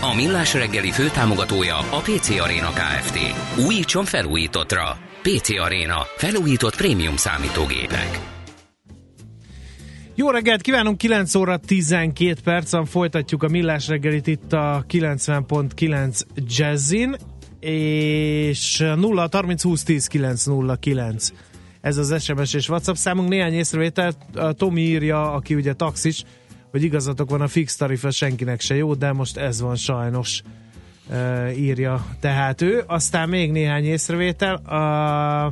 [0.00, 3.18] A Millás reggeli főtámogatója a PC Arena Kft.
[3.66, 4.96] Újítson felújítottra.
[5.22, 5.96] PC Arena.
[6.16, 8.20] Felújított prémium számítógépek.
[10.14, 17.16] Jó reggelt kívánunk, 9 óra 12 percen folytatjuk a Millás reggelit itt a 90.9 Jazzin,
[17.60, 21.32] és 0 30 20 10 9 0 9.
[21.80, 23.28] Ez az SMS és WhatsApp számunk.
[23.28, 24.12] Néhány észrevétel,
[24.56, 26.24] Tomi írja, aki ugye taxis,
[26.70, 30.42] hogy igazatok van, a fix tarifa senkinek se jó, de most ez van sajnos,
[31.10, 32.82] uh, írja tehát ő.
[32.86, 34.54] Aztán még néhány észrevétel.
[34.54, 35.44] A,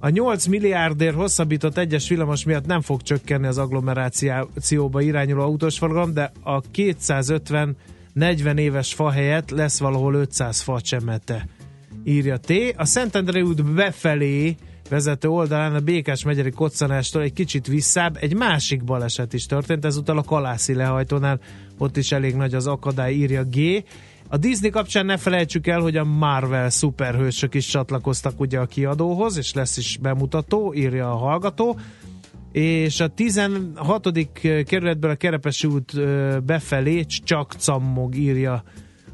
[0.00, 6.12] a 8 milliárdért hosszabbított egyes villamos miatt nem fog csökkenni az agglomerációba irányuló autós forgalom,
[6.12, 7.76] de a 250
[8.18, 11.48] 40 éves fa helyett lesz valahol 500 fa csemete,
[12.04, 12.52] írja T.
[12.76, 14.56] A Szentendre út befelé
[14.88, 20.18] vezető oldalán a Békás megyeri koccanástól egy kicsit visszább egy másik baleset is történt, ezúttal
[20.18, 21.40] a Kalászi lehajtónál,
[21.78, 23.84] ott is elég nagy az akadály, írja G.
[24.28, 29.36] A Disney kapcsán ne felejtsük el, hogy a Marvel szuperhősök is csatlakoztak ugye a kiadóhoz,
[29.36, 31.78] és lesz is bemutató, írja a hallgató.
[32.52, 34.08] És a 16.
[34.64, 35.92] kerületből a Kerepesi út
[36.44, 38.62] befelé csak cammog, írja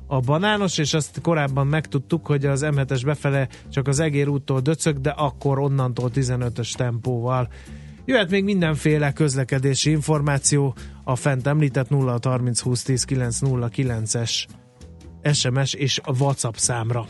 [0.06, 5.00] a banános, és azt korábban megtudtuk, hogy az M7-es befele csak az Egér úttól döcög,
[5.00, 7.48] de akkor onnantól 15-ös tempóval.
[8.04, 14.46] Jöhet még mindenféle közlekedési információ a fent említett 0 30 20 10 909 es
[15.32, 17.06] SMS és a WhatsApp számra.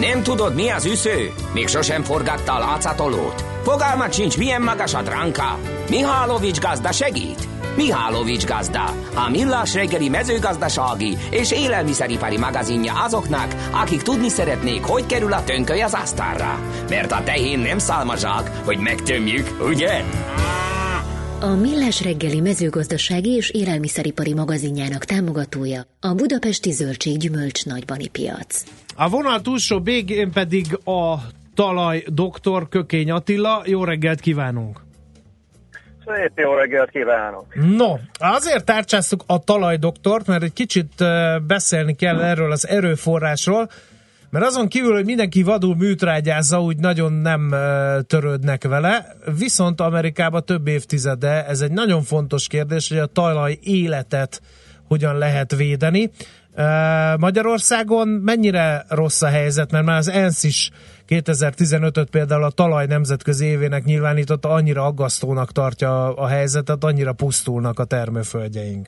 [0.00, 1.32] Nem tudod, mi az üsző?
[1.52, 3.44] Még sosem forgatta a látszatolót?
[3.62, 5.58] Fogalmat sincs, milyen magas a dránka?
[5.88, 7.48] Mihálovics gazda segít?
[7.76, 15.32] Mihálovics gazda, a millás reggeli mezőgazdasági és élelmiszeripari magazinja azoknak, akik tudni szeretnék, hogy kerül
[15.32, 16.58] a tönköly az asztalra.
[16.88, 20.02] Mert a tehén nem szálmazsák, hogy megtömjük, ugye?
[21.40, 28.62] A Millás reggeli mezőgazdasági és élelmiszeripari magazinjának támogatója a Budapesti Zöldség Gyümölcs Nagybani Piac.
[28.96, 31.14] A vonal túlsó végén pedig a
[31.54, 33.62] talaj doktor Kökény Attila.
[33.66, 34.83] Jó reggelt kívánunk!
[36.04, 37.54] Szép jó reggelt kívánok!
[37.76, 41.04] No, azért tárcsáztuk a talajdoktort, mert egy kicsit
[41.46, 43.70] beszélni kell erről az erőforrásról,
[44.30, 47.54] mert azon kívül, hogy mindenki vadul műtrágyázza, úgy nagyon nem
[48.06, 54.40] törődnek vele, viszont Amerikában több évtizede ez egy nagyon fontos kérdés, hogy a talaj életet
[54.88, 56.10] hogyan lehet védeni.
[57.18, 60.70] Magyarországon mennyire rossz a helyzet, mert már az ENSZ is
[61.08, 67.84] 2015-öt például a talaj nemzetközi évének nyilvánította, annyira aggasztónak tartja a helyzetet, annyira pusztulnak a
[67.84, 68.86] termőföldjeink.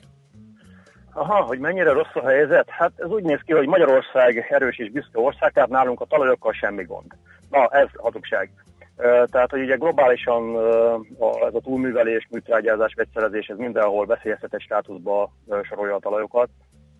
[1.13, 2.69] Aha, hogy mennyire rossz a helyzet?
[2.69, 6.53] Hát ez úgy néz ki, hogy Magyarország erős és büszke ország, tehát nálunk a talajokkal
[6.53, 7.11] semmi gond.
[7.49, 8.49] Na, ez hazugság.
[9.31, 10.55] Tehát, hogy ugye globálisan
[11.47, 15.31] ez a túlművelés, műtrágyázás, vegyszerezés, ez mindenhol veszélyeztetett státuszba
[15.69, 16.49] sorolja a talajokat.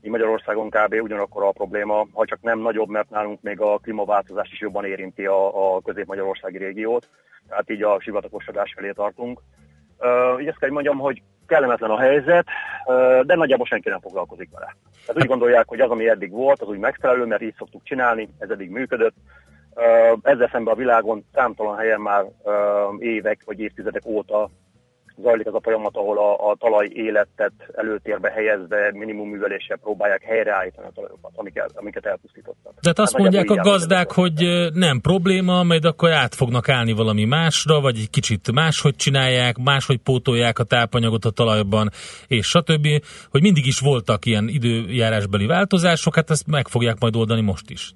[0.07, 0.93] Így Magyarországon kb.
[1.01, 5.25] ugyanakkor a probléma, ha csak nem nagyobb, mert nálunk még a klímaváltozás is jobban érinti
[5.25, 7.09] a, a közép-magyarországi régiót,
[7.47, 9.41] tehát így a sivatagosodás felé tartunk.
[9.99, 12.45] Uh, így ezt kell mondjam, hogy kellemetlen a helyzet,
[12.85, 14.75] uh, de nagyjából senki nem foglalkozik vele.
[15.05, 18.29] Tehát úgy gondolják, hogy az, ami eddig volt, az úgy megfelelő, mert így szoktuk csinálni,
[18.39, 19.15] ez eddig működött.
[19.75, 22.53] Uh, ezzel szemben a világon számtalan helyen már uh,
[22.99, 24.49] évek vagy évtizedek óta
[25.21, 30.87] zajlik az a folyamat, ahol a, a talaj életet előtérbe helyezve minimum műveléssel próbálják helyreállítani
[30.87, 32.73] a talajokat, amiket, amiket elpusztítottak.
[32.73, 36.93] De hát azt hát mondják a gazdák, hogy nem probléma, majd akkor át fognak állni
[36.93, 41.89] valami másra, vagy egy kicsit máshogy csinálják, máshogy pótolják a tápanyagot a talajban,
[42.27, 42.87] és stb.
[43.29, 47.91] Hogy mindig is voltak ilyen időjárásbeli változások, hát ezt meg fogják majd oldani most is.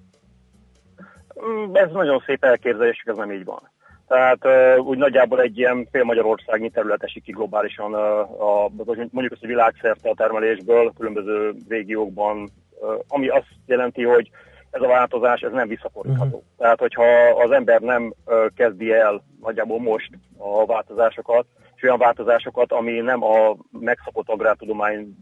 [1.45, 3.71] Mm, ez nagyon szép elképzelés, ez nem így van.
[4.11, 7.99] Tehát úgy nagyjából egy ilyen fél Magyarországnyi terület esik ki globálisan, uh,
[8.41, 8.69] a,
[9.11, 12.49] mondjuk azt, a világszerte a termelésből, különböző régiókban,
[13.07, 14.29] ami azt jelenti, hogy
[14.71, 16.25] ez a változás ez nem visszafordítható.
[16.25, 16.43] Uh-huh.
[16.57, 17.03] Tehát, hogyha
[17.43, 18.13] az ember nem
[18.55, 25.15] kezdi el nagyjából most a változásokat, és olyan változásokat, ami nem a megszokott agrártudomány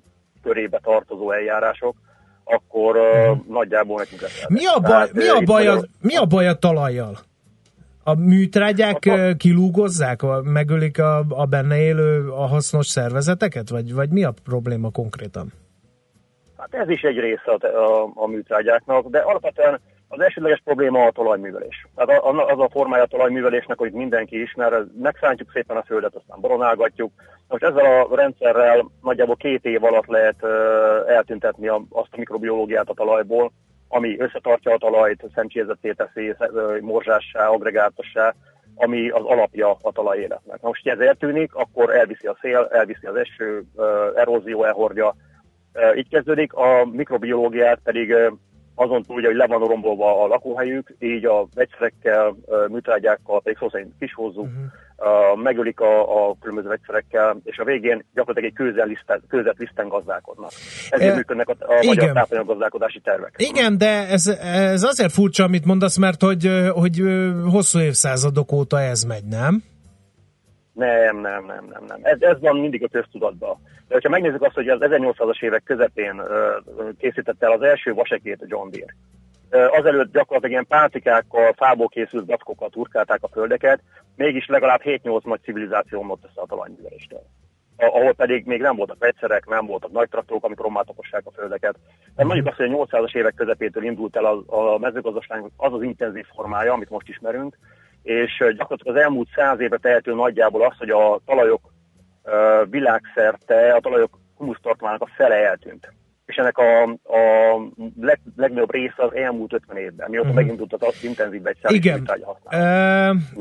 [0.43, 1.95] körébe tartozó eljárások,
[2.43, 4.45] akkor uh, nagyjából nekünk lesz.
[4.47, 7.17] Mi a baj, Tehát, mi a baj, a, mi a baj a talajjal?
[8.03, 14.23] A műtrágyák a, kilúgozzák, megölik a, a benne élő, a hasznos szervezeteket, vagy, vagy mi
[14.23, 15.51] a probléma konkrétan?
[16.57, 21.11] Hát ez is egy része a, a, a műtrágyáknak, de alapvetően az elsődleges probléma a
[21.11, 21.87] talajművelés.
[21.95, 27.11] Tehát az a formája a talajművelésnek, hogy mindenki ismer, megszántjuk szépen a földet, aztán boronálgatjuk.
[27.47, 30.43] Most ezzel a rendszerrel nagyjából két év alatt lehet
[31.07, 33.51] eltüntetni azt a mikrobiológiát a talajból,
[33.91, 36.35] ami összetartja a talajt, szemcsézetté teszi,
[36.81, 38.33] morzsássá, agregátossá,
[38.75, 40.61] ami az alapja a talajéletnek.
[40.61, 43.63] Na most, ha ez eltűnik, akkor elviszi a szél, elviszi az eső,
[44.15, 45.15] erózió elhordja.
[45.95, 48.15] Így kezdődik, a mikrobiológiát pedig
[48.79, 52.35] azon túl, hogy le van rombolva a lakóhelyük, így a vegyszerekkel,
[52.67, 55.43] műtrágyákkal, pedig szó szerint kishozzuk, uh-huh.
[55.43, 60.51] megölik a, a különböző vegyszerekkel, és a végén gyakorlatilag egy kőzet liszten gazdálkodnak.
[60.89, 63.33] Ezért e, működnek a, a magyar tápanyaggazdálkodási tervek.
[63.37, 67.01] Igen, de ez, ez azért furcsa, amit mondasz, mert hogy, hogy
[67.51, 69.63] hosszú évszázadok óta ez megy, nem?
[70.73, 71.99] Nem, nem, nem, nem, nem.
[72.01, 73.57] Ez, ez van mindig a köztudatban.
[73.89, 76.21] De ha megnézzük azt, hogy az 1800-as évek közepén
[76.97, 78.95] készítette el az első vasekét John Deere,
[79.49, 83.81] azelőtt gyakorlatilag ilyen pátikákkal, fából készült gackokkal turkálták a földeket,
[84.15, 87.21] mégis legalább 7-8 nagy civilizáció omlott össze a talajműveléstől.
[87.77, 91.75] Ahol pedig még nem voltak vegyszerek, nem voltak nagy traktorok, amik rommá a földeket.
[92.15, 94.43] De mondjuk azt, hogy a 800-as évek közepétől indult el a,
[94.73, 97.57] a mezőgazdaság az az intenzív formája, amit most ismerünk,
[98.03, 101.61] és gyakorlatilag az elmúlt száz évre tehető nagyjából az, hogy a talajok
[102.69, 105.93] világszerte, a talajok humusztartomának a fele eltűnt.
[106.25, 107.21] És ennek a, a
[107.99, 110.43] leg, legnagyobb része az elmúlt 50 évben, mióta uh-huh.
[110.43, 112.09] megindult az intenzív egy Igen.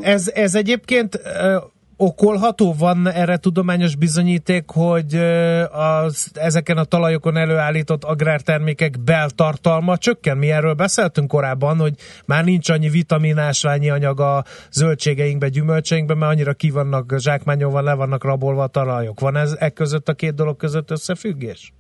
[0.00, 1.20] Ez, ez egyébként
[2.00, 2.74] okolható?
[2.78, 5.14] Van erre tudományos bizonyíték, hogy
[5.70, 10.38] az, ezeken a talajokon előállított agrártermékek beltartalma csökken?
[10.38, 11.94] Mi erről beszéltünk korábban, hogy
[12.26, 18.24] már nincs annyi vitaminásványi anyag a zöldségeinkbe, gyümölcseinkbe, mert annyira ki vannak zsákmányolva, le vannak
[18.24, 19.20] rabolva a talajok.
[19.20, 21.72] Van ez e között a két dolog között összefüggés?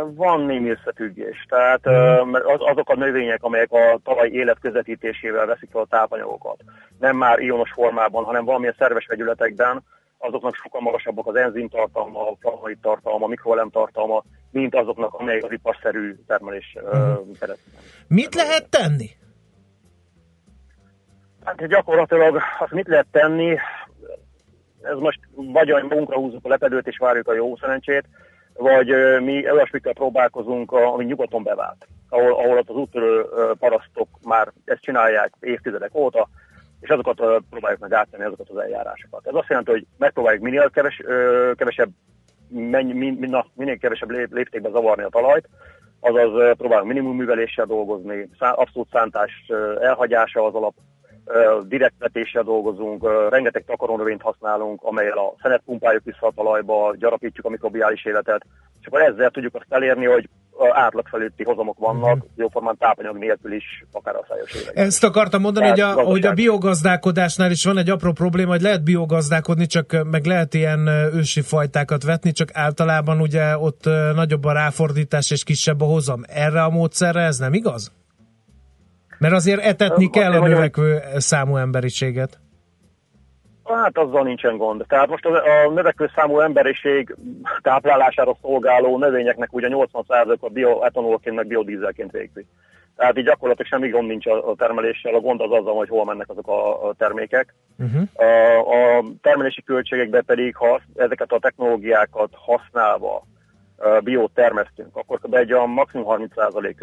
[0.00, 1.46] Van némi összefüggés.
[1.48, 2.32] Tehát mm.
[2.32, 6.64] az, azok a növények, amelyek a talaj élet közvetítésével veszik fel a tápanyagokat,
[6.98, 9.82] nem már ionos formában, hanem valamilyen szerves vegyületekben,
[10.18, 15.44] azoknak sokkal magasabbak az enzim tartalma, a flavonoid tartalma, a mikroelem tartalma, mint azoknak, amelyek
[15.44, 17.32] az iparszerű termelés mm.
[17.38, 17.80] keretében.
[18.08, 19.10] Mit lehet tenni?
[21.44, 23.58] Hát gyakorlatilag azt mit lehet tenni,
[24.82, 28.04] ez most vagy magunkra húzzuk a lepedőt és várjuk a jó szerencsét,
[28.54, 28.88] vagy
[29.22, 33.26] mi olyasmikkel próbálkozunk, ami nyugaton bevált, ahol, ahol az úttörő
[33.58, 36.28] parasztok már ezt csinálják évtizedek óta,
[36.80, 37.16] és azokat
[37.50, 39.26] próbáljuk meg áttenni, azokat az eljárásokat.
[39.26, 41.02] Ez azt jelenti, hogy megpróbáljuk minél keves,
[41.56, 41.90] kevesebb,
[42.48, 45.48] menny, min, na, minél kevesebb léptékben zavarni a talajt,
[46.00, 49.50] azaz próbálunk minimum műveléssel dolgozni, abszolút szántás
[49.80, 50.74] elhagyása az alap,
[51.68, 57.48] direkt vetéssel dolgozunk, rengeteg takarónövényt használunk, amelyel a szenet pumpáljuk vissza a talajba, gyarapítjuk a
[57.48, 58.46] mikrobiális életet,
[58.80, 60.28] és akkor ezzel tudjuk azt elérni, hogy
[60.72, 62.30] átlag feletti hozamok vannak, uh-huh.
[62.36, 64.84] jóformán tápanyag nélkül is, akár a szájos években.
[64.84, 68.84] Ezt akartam mondani, hogy a, hogy a biogazdálkodásnál is van egy apró probléma, hogy lehet
[68.84, 73.84] biogazdálkodni, csak meg lehet ilyen ősi fajtákat vetni, csak általában ugye ott
[74.14, 76.20] nagyobb a ráfordítás és kisebb a hozam.
[76.26, 77.92] Erre a módszerre ez nem igaz?
[79.22, 82.38] Mert azért etetni kell a növekvő számú emberiséget.
[83.64, 84.84] Hát azzal nincsen gond.
[84.88, 87.16] Tehát most a növekvő számú emberiség
[87.60, 92.46] táplálására szolgáló növényeknek ugye 80% a bioetanolként meg biodízelként végzi.
[92.96, 96.28] Tehát így gyakorlatilag semmi gond nincs a termeléssel, a gond az azzal, hogy hol mennek
[96.28, 97.54] azok a termékek.
[97.78, 98.02] Uh-huh.
[98.14, 103.26] A, a termelési költségekben pedig, ha ezeket a technológiákat használva
[104.00, 106.74] biót termesztünk, akkor egy a maximum 30%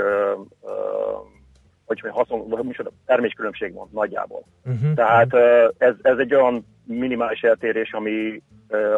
[1.90, 4.44] hogy haszon, vagy terméskülönbség van nagyjából.
[4.66, 4.94] Uh-huh.
[4.94, 5.34] Tehát
[5.78, 8.42] ez, ez egy olyan minimális eltérés, ami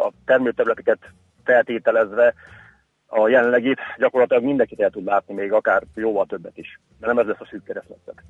[0.07, 0.99] a termőterületeket
[1.43, 2.33] feltételezve
[3.07, 6.79] a jelenlegit gyakorlatilag mindenkit el tud látni, még akár jóval többet is.
[6.99, 8.23] De nem ez lesz a szűk keresztletszet.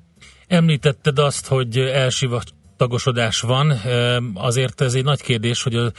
[0.48, 3.72] Említetted azt, hogy elsivatagosodás van,
[4.34, 5.90] azért ez egy nagy kérdés, hogy a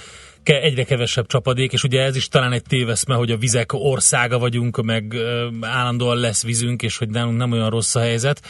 [0.49, 4.83] egyre kevesebb csapadék, és ugye ez is talán egy téveszme, hogy a vizek országa vagyunk,
[4.83, 5.15] meg
[5.61, 8.41] állandóan lesz vízünk, és hogy nem, nem olyan rossz a helyzet.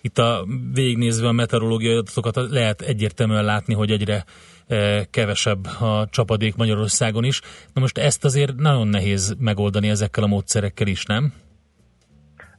[0.00, 4.24] Itt a végignézve a meteorológiai adatokat lehet egyértelműen látni, hogy egyre
[5.10, 7.40] kevesebb a csapadék Magyarországon is.
[7.74, 11.32] Na most ezt azért nagyon nehéz megoldani ezekkel a módszerekkel is, nem?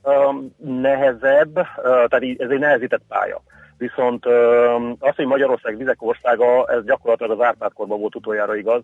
[0.04, 3.44] Um, nehezebb, uh, tehát ez egy nehezített pálya.
[3.82, 4.26] Viszont
[5.00, 6.02] az, hogy Magyarország vizek
[6.68, 8.82] ez gyakorlatilag az Árpádkorban volt utoljára igaz,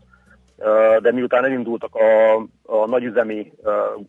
[1.02, 3.54] de miután elindultak a, a nagyüzemi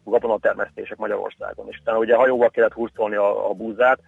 [0.04, 3.98] gabonatermesztések Magyarországon, és utána ugye hajóval kellett hurcolni a, a búzát,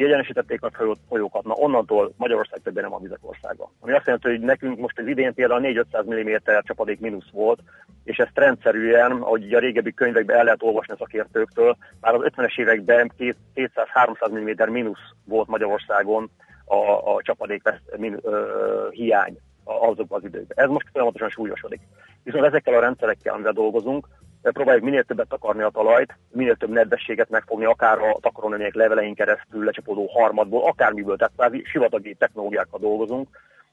[0.00, 3.70] kiegyenesítették a folyókat, na onnantól Magyarország többé nem a vizek országa.
[3.80, 7.60] Ami azt jelenti, hogy nekünk most az idén például 4-500 mm csapadék mínusz volt,
[8.04, 12.58] és ezt rendszerűen, ahogy a régebbi könyvekben el lehet olvasni a szakértőktől, már az 50-es
[12.58, 13.12] években
[13.54, 16.30] 200-300 mm mínusz volt Magyarországon
[16.64, 17.62] a, a csapadék
[17.96, 20.64] min, ö, hiány azokban az időkben.
[20.64, 21.80] Ez most folyamatosan súlyosodik.
[22.22, 24.08] Viszont ezekkel a rendszerekkel, amivel dolgozunk,
[24.42, 29.64] próbáljuk minél többet takarni a talajt, minél több nedvességet megfogni, akár a takarónövények levelein keresztül
[29.64, 33.28] lecsapódó harmadból, akármiből, tehát kvázi sivatagi technológiákkal dolgozunk,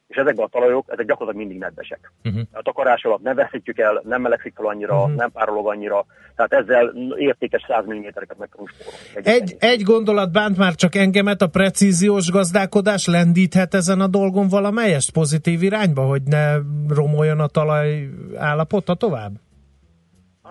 [0.07, 2.11] és ezekben a talajok, ezek gyakorlatilag mindig nedvesek.
[2.23, 2.41] Uh-huh.
[2.51, 5.15] A takarás alatt nem veszítjük el, nem melegszik fel annyira, uh-huh.
[5.15, 6.05] nem párolog annyira,
[6.35, 9.29] tehát ezzel értékes 100 mm-eket meg tudunk spórolni.
[9.29, 15.11] Egy, egy gondolat bánt már csak engemet, a precíziós gazdálkodás lendíthet ezen a dolgon valamelyest
[15.11, 16.55] pozitív irányba, hogy ne
[16.87, 19.31] romoljon a talaj állapota tovább?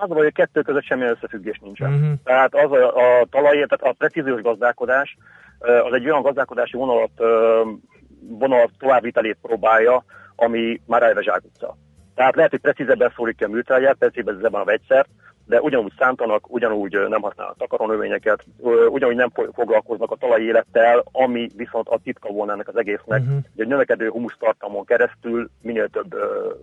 [0.00, 1.92] Az hogy a kettő között semmilyen összefüggés nincsen.
[1.92, 2.12] Uh-huh.
[2.24, 5.16] Tehát az a, a talaj, tehát a precíziós gazdálkodás
[5.58, 7.10] az egy olyan gazdálkodási vonalat,
[8.20, 10.04] vonal továbbvitelét próbálja,
[10.36, 11.76] ami már elve zsákutca.
[12.14, 15.08] Tehát lehet, hogy precízebben szólítja a műtrágyát, precízebben a vegyszert,
[15.46, 18.44] de ugyanúgy szántanak, ugyanúgy nem használnak takarónövényeket,
[18.90, 23.36] ugyanúgy nem foglalkoznak a talajélettel, ami viszont a titka volna ennek az egésznek, uh-huh.
[23.54, 26.14] hogy egy növekedő humusztartalmon keresztül minél több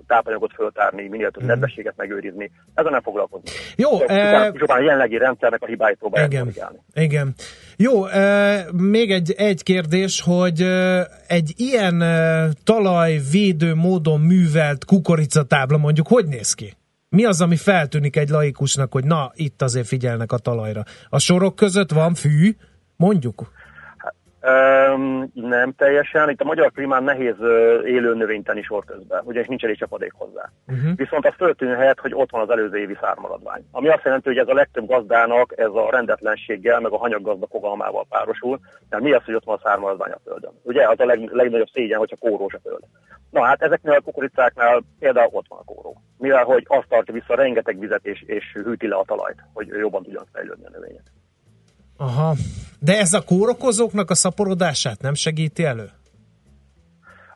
[0.08, 1.48] tápanyagot föltárni, minél több uh-huh.
[1.48, 2.52] nedvességet megőrizni.
[2.74, 3.50] Ezzel nem foglalkozni.
[3.76, 3.90] Jó.
[3.90, 4.52] Szóval, e...
[4.66, 6.54] a jelenlegi rendszernek a hibáit próbálják igen.
[6.94, 7.34] Igen.
[7.78, 15.78] Jó, e, még egy, egy kérdés, hogy e, egy ilyen e, talajvédő módon művelt kukoricatábla
[15.78, 16.74] mondjuk hogy néz ki?
[17.14, 20.84] Mi az, ami feltűnik egy laikusnak, hogy na, itt azért figyelnek a talajra?
[21.10, 22.56] A sorok között van fű,
[22.96, 23.52] mondjuk?
[24.46, 26.30] Um, nem teljesen.
[26.30, 27.48] Itt a magyar klímán nehéz uh,
[27.86, 30.50] élő növényt tenni sor közben, ugyanis nincs elég csapadék hozzá.
[30.68, 30.96] Uh-huh.
[30.96, 33.66] Viszont az föltűnhet, hogy ott van az előző évi szármaradvány.
[33.72, 38.06] Ami azt jelenti, hogy ez a legtöbb gazdának ez a rendetlenséggel, meg a hanyaggazda fogalmával
[38.10, 38.60] párosul.
[38.90, 40.52] Tehát mi az, hogy ott van a szármaradvány a földön?
[40.64, 42.84] Ugye az a leg, legnagyobb szégyen, hogyha kórós a föld.
[43.30, 46.02] Na hát ezeknél a kukoricáknál például ott van a kóró.
[46.18, 50.04] Mivel hogy azt tartja vissza rengeteg vizet és, és hűti le a talajt, hogy jobban
[50.04, 51.04] tudjanak fejlődni a növények.
[51.98, 52.34] Aha.
[52.80, 55.90] De ez a kórokozóknak a szaporodását nem segíti elő?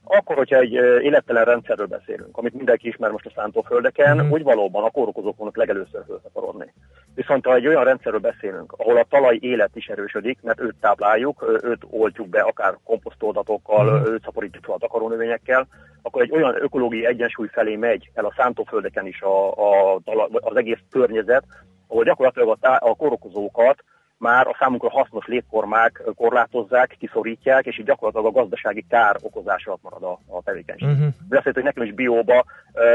[0.10, 0.72] Akkor, hogyha egy
[1.04, 4.32] élettelen rendszerről beszélünk, amit mindenki ismer most a szántóföldeken, mm.
[4.32, 6.74] úgy valóban a kórokozók fognak legelőször felszaporodni.
[7.16, 11.60] Viszont ha egy olyan rendszerről beszélünk, ahol a talaj élet is erősödik, mert őt tápláljuk,
[11.64, 14.06] őt oltjuk be akár komposztoldatokkal, mm.
[14.06, 15.68] őt szaporítjuk fel a takarónövényekkel,
[16.02, 20.00] akkor egy olyan ökológiai egyensúly felé megy el a szántóföldeken is a, a,
[20.32, 21.44] az egész környezet,
[21.88, 23.84] ahol gyakorlatilag a, tá- a kórokozókat
[24.18, 29.82] már a számunkra hasznos létformák korlátozzák, kiszorítják, és így gyakorlatilag a gazdasági kár okozása alatt
[29.82, 30.88] marad a, a tevékenység.
[30.88, 31.08] Uh-huh.
[31.30, 32.46] De azt jelenti, hogy nekem is bióba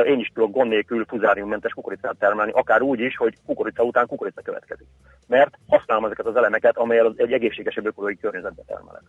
[0.06, 4.42] én is tudok gond nélkül fuzáriummentes kukoricát termelni, akár úgy is, hogy kukorica után kukorica
[4.42, 4.86] következik.
[5.26, 9.02] Mert használom ezeket az elemeket, amelyel egy egészségesebb ökológiai környezetbe termelek.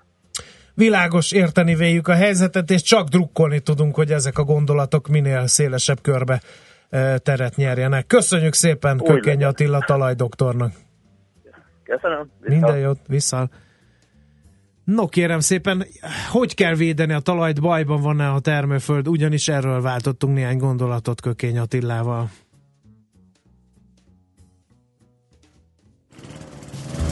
[0.75, 6.01] Világos érteni véljük a helyzetet, és csak drukkolni tudunk, hogy ezek a gondolatok minél szélesebb
[6.01, 6.41] körbe
[7.17, 8.05] teret nyerjenek.
[8.07, 10.71] Köszönjük szépen Kökény Attila talajdoktornak!
[11.83, 12.29] Köszönöm.
[12.41, 12.55] Vissza.
[12.55, 13.49] Minden jót, vissza.
[14.83, 15.85] No kérem szépen,
[16.31, 21.57] hogy kell védeni a talajt, bajban van-e a termőföld, ugyanis erről váltottunk néhány gondolatot Kökény
[21.57, 22.29] Attilával.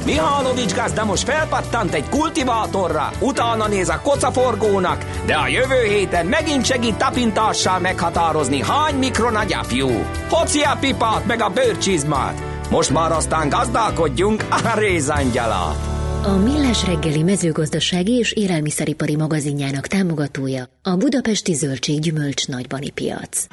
[0.05, 6.65] Mihálovics gazda most felpattant egy kultivátorra, utána néz a kocaforgónak, de a jövő héten megint
[6.65, 9.87] segít tapintással meghatározni, hány mikron a gyapjú.
[10.29, 15.75] Hoci a pipát meg a bőrcsizmát, most már aztán gazdálkodjunk a rézangyala!
[16.23, 23.45] A Millás reggeli mezőgazdasági és élelmiszeripari magazinjának támogatója a Budapesti Zöldség Gyümölcs Nagybani Piac.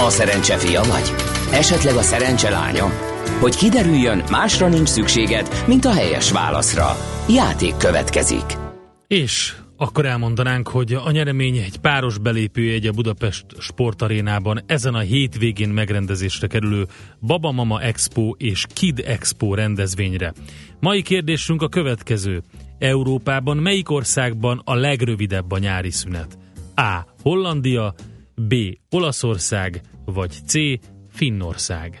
[0.00, 1.14] A szerencse fia vagy?
[1.52, 2.92] Esetleg a szerencse lánya?
[3.40, 6.96] Hogy kiderüljön, másra nincs szükséged, mint a helyes válaszra.
[7.28, 8.56] Játék következik.
[9.06, 15.68] És akkor elmondanánk, hogy a nyeremény egy páros belépőjegy a Budapest sportarénában ezen a hétvégén
[15.68, 16.86] megrendezésre kerülő
[17.20, 20.32] Baba Mama Expo és Kid Expo rendezvényre.
[20.80, 22.42] Mai kérdésünk a következő.
[22.78, 26.38] Európában melyik országban a legrövidebb a nyári szünet?
[26.74, 26.98] A.
[27.22, 27.94] Hollandia,
[28.34, 28.54] B.
[28.90, 30.52] Olaszország, vagy C.
[31.10, 32.00] Finnország.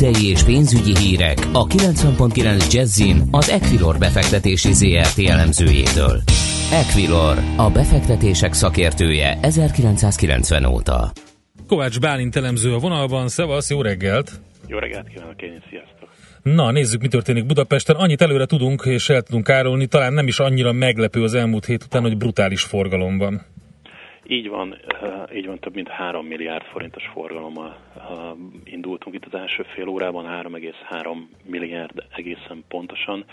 [0.00, 6.20] tőzsdei és pénzügyi hírek a 90.9 Jazzin az Equilor befektetési ZRT elemzőjétől.
[6.72, 11.12] Equilor, a befektetések szakértője 1990 óta.
[11.66, 14.40] Kovács Bálint elemző a vonalban, szevasz, jó reggelt!
[14.66, 16.08] Jó reggelt kívánok én, sziasztok!
[16.42, 17.96] Na, nézzük, mi történik Budapesten.
[17.96, 21.84] Annyit előre tudunk és el tudunk árulni, talán nem is annyira meglepő az elmúlt hét
[21.84, 23.42] után, hogy brutális forgalom van.
[24.30, 28.04] Így van, eh, így van, több mint 3 milliárd forintos forgalommal eh,
[28.64, 33.24] indultunk itt az első fél órában, 3,3 milliárd egészen pontosan.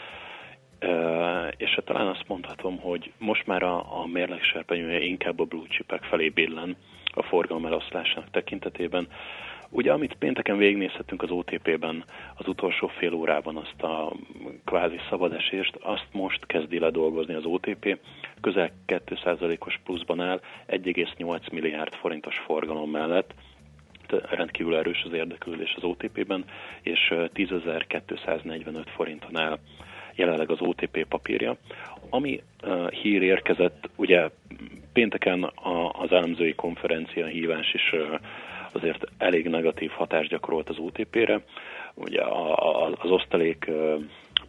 [0.80, 5.44] Eh, és hát talán azt mondhatom, hogy most már a, a mérleg serpenyője inkább a
[5.44, 9.08] blue chipek felé billen a forgalom eloszlásának tekintetében.
[9.70, 12.04] Ugye, amit pénteken végignézhetünk az OTP-ben,
[12.36, 14.14] az utolsó fél órában azt a
[14.66, 17.98] kvázi szabadesést, azt most kezdi le dolgozni az OTP,
[18.42, 23.34] közel 2%-os pluszban áll, 1,8 milliárd forintos forgalom mellett,
[24.30, 26.46] rendkívül erős az érdeklődés az OTP-ben,
[26.82, 29.60] és 10.245 forinton áll
[30.16, 31.58] jelenleg az OTP papírja.
[32.10, 34.30] Ami uh, hír érkezett, ugye
[34.94, 38.20] pénteken a, az elemzői konferencia hívás is uh,
[38.78, 41.42] azért elég negatív hatást gyakorolt az OTP-re.
[41.94, 42.22] Ugye
[43.02, 43.72] az osztalék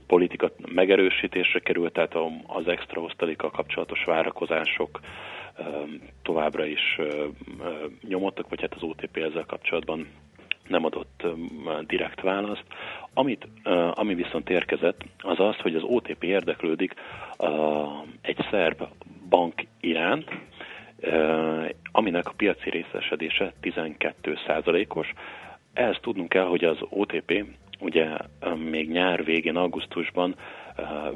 [0.06, 5.00] politika megerősítésre került, tehát az extra osztalékkal kapcsolatos várakozások
[6.22, 6.98] továbbra is
[8.08, 10.08] nyomottak, vagy hát az OTP ezzel kapcsolatban
[10.68, 11.26] nem adott
[11.86, 12.64] direkt választ.
[13.14, 13.48] Amit,
[13.92, 16.94] ami viszont érkezett, az az, hogy az OTP érdeklődik
[18.20, 18.82] egy szerb
[19.28, 20.30] bank iránt,
[21.92, 25.12] aminek a piaci részesedése 12% os
[25.78, 27.44] Ehhez tudnunk kell, hogy az OTP
[27.80, 28.16] ugye
[28.70, 30.34] még nyár végén, augusztusban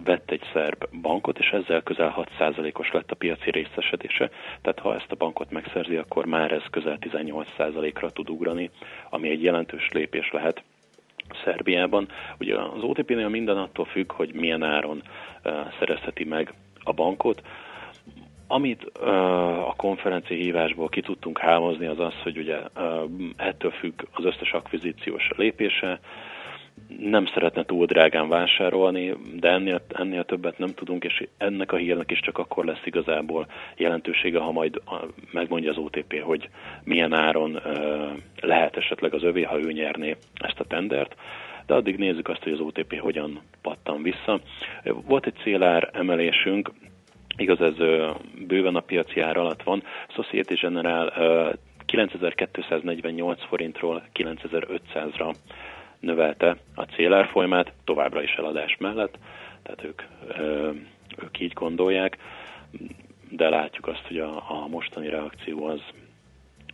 [0.05, 4.31] vett egy szerb bankot, és ezzel közel 6%-os lett a piaci részesedése.
[4.63, 8.71] Tehát ha ezt a bankot megszerzi, akkor már ez közel 18%-ra tud ugrani,
[9.11, 10.63] ami egy jelentős lépés lehet
[11.45, 12.09] Szerbiában.
[12.39, 15.03] Ugye az OTP-nél minden attól függ, hogy milyen áron
[15.79, 17.43] szerezheti meg a bankot.
[18.53, 24.03] Amit uh, a konferencia hívásból ki tudtunk hámozni, az az, hogy ugye uh, ettől függ
[24.13, 26.01] az összes akvizíciós lépése,
[26.99, 32.11] nem szeretne túl drágán vásárolni, de ennél, ennél többet nem tudunk, és ennek a hírnek
[32.11, 34.83] is csak akkor lesz igazából jelentősége, ha majd
[35.31, 36.49] megmondja az OTP, hogy
[36.85, 37.61] milyen áron
[38.41, 41.15] lehet esetleg az övé, ha ő nyerné ezt a tendert
[41.67, 44.41] de addig nézzük azt, hogy az OTP hogyan pattan vissza.
[45.07, 46.71] Volt egy célár emelésünk,
[47.37, 47.77] Igaz, ez
[48.47, 49.83] bőven a piaci ár alatt van.
[50.09, 51.13] Societe General
[51.87, 55.35] 9248 forintról 9500-ra
[56.01, 59.19] növelte a célárfolyamát, továbbra is eladás mellett,
[59.63, 60.03] tehát ők,
[61.23, 62.19] ők így gondolják,
[63.29, 65.81] de látjuk azt, hogy a, a mostani reakció az,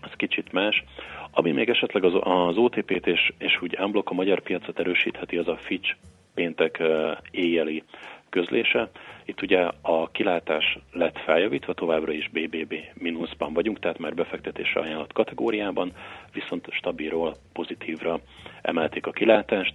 [0.01, 0.85] az kicsit más.
[1.31, 5.49] Ami még esetleg az, az OTP-t és, és úgy unblock a magyar piacot erősítheti, az
[5.49, 5.95] a Fitch
[6.35, 6.83] péntek
[7.31, 7.83] éjjeli
[8.31, 8.91] közlése.
[9.25, 15.13] Itt ugye a kilátás lett feljavítva, továbbra is BBB mínuszban vagyunk, tehát már befektetésre ajánlott
[15.13, 15.93] kategóriában,
[16.33, 18.21] viszont stabilról pozitívra
[18.63, 19.75] emelték a kilátást,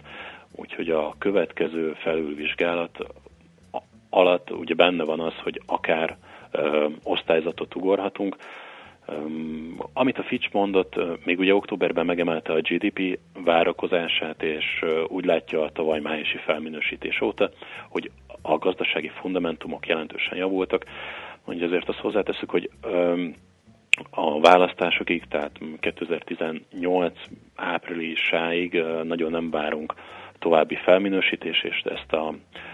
[0.56, 2.98] úgyhogy a következő felülvizsgálat
[4.10, 6.18] alatt ugye benne van az, hogy akár
[6.52, 8.36] ö, osztályzatot ugorhatunk,
[9.94, 15.72] amit a Fitch mondott, még ugye októberben megemelte a GDP várakozását, és úgy látja a
[15.72, 17.50] tavaly májusi felminősítés óta,
[17.90, 18.12] hogy
[18.46, 20.86] a gazdasági fundamentumok jelentősen javultak.
[21.46, 22.70] Mondja azért azt hozzáteszük, hogy
[24.10, 27.20] a választásokig, tehát 2018
[27.56, 29.94] áprilisáig nagyon nem várunk
[30.40, 32.34] további felminősítés, és ezt a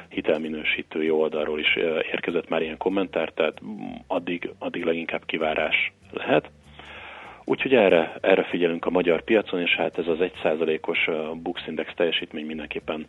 [0.10, 1.76] hitelminősítői oldalról is
[2.12, 3.62] érkezett már ilyen kommentár, tehát
[4.08, 6.52] addig, addig leginkább kivárás lehet.
[7.46, 12.46] Úgyhogy erre, erre figyelünk a magyar piacon, és hát ez az 1%-os Bux Index teljesítmény
[12.46, 13.08] mindenképpen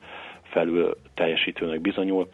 [0.50, 2.28] felül teljesítőnek bizonyul.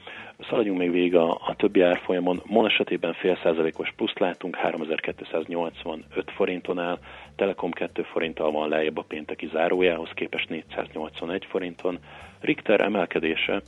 [0.48, 2.42] Szaladjunk még végig a, a többi árfolyamon.
[2.44, 6.98] MOL esetében fél százalékos pluszt látunk, 3285 forinton áll,
[7.36, 11.98] Telekom 2 forinttal van lejjebb a pénteki zárójához képest 481 forinton.
[12.40, 13.62] Richter emelkedése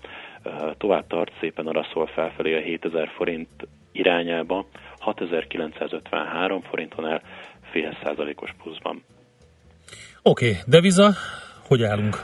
[0.79, 3.49] tovább tart, szépen arra szól felfelé a 7000 forint
[3.93, 4.67] irányába,
[4.99, 7.23] 6953 forinton áll,
[7.71, 9.03] fél százalékos pluszban.
[10.23, 11.13] Oké, okay, deviza,
[11.67, 12.23] hogy állunk?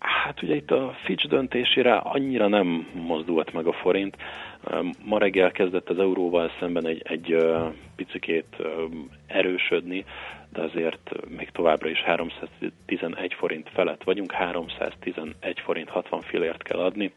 [0.00, 4.16] Hát ugye itt a Fitch döntésére annyira nem mozdult meg a forint.
[5.04, 7.36] Ma reggel kezdett az euróval szemben egy, egy
[7.96, 8.56] picikét
[9.26, 10.04] erősödni,
[10.52, 17.12] de azért még továbbra is 311 forint felett vagyunk, 311 forint 60 fillért kell adni.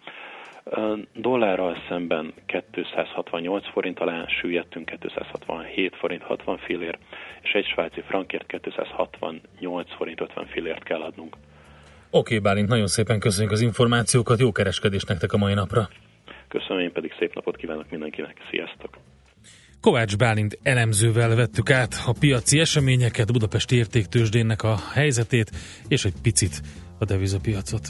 [1.14, 2.34] Dollárral szemben
[2.72, 6.98] 268 forint alá süllyedtünk, 267 forint 60 fillér,
[7.42, 11.36] és egy svájci frankért 268 forint 50 fillért kell adnunk.
[12.16, 15.90] Oké, Bálint, nagyon szépen köszönjük az információkat, jó kereskedést nektek a mai napra.
[16.48, 18.38] Köszönöm, én pedig szép napot kívánok mindenkinek.
[18.50, 18.98] Sziasztok!
[19.82, 25.52] Kovács Bálint elemzővel vettük át a piaci eseményeket, Budapesti értéktősdénnek a helyzetét,
[25.88, 26.62] és egy picit
[27.00, 27.90] a devizapiacot.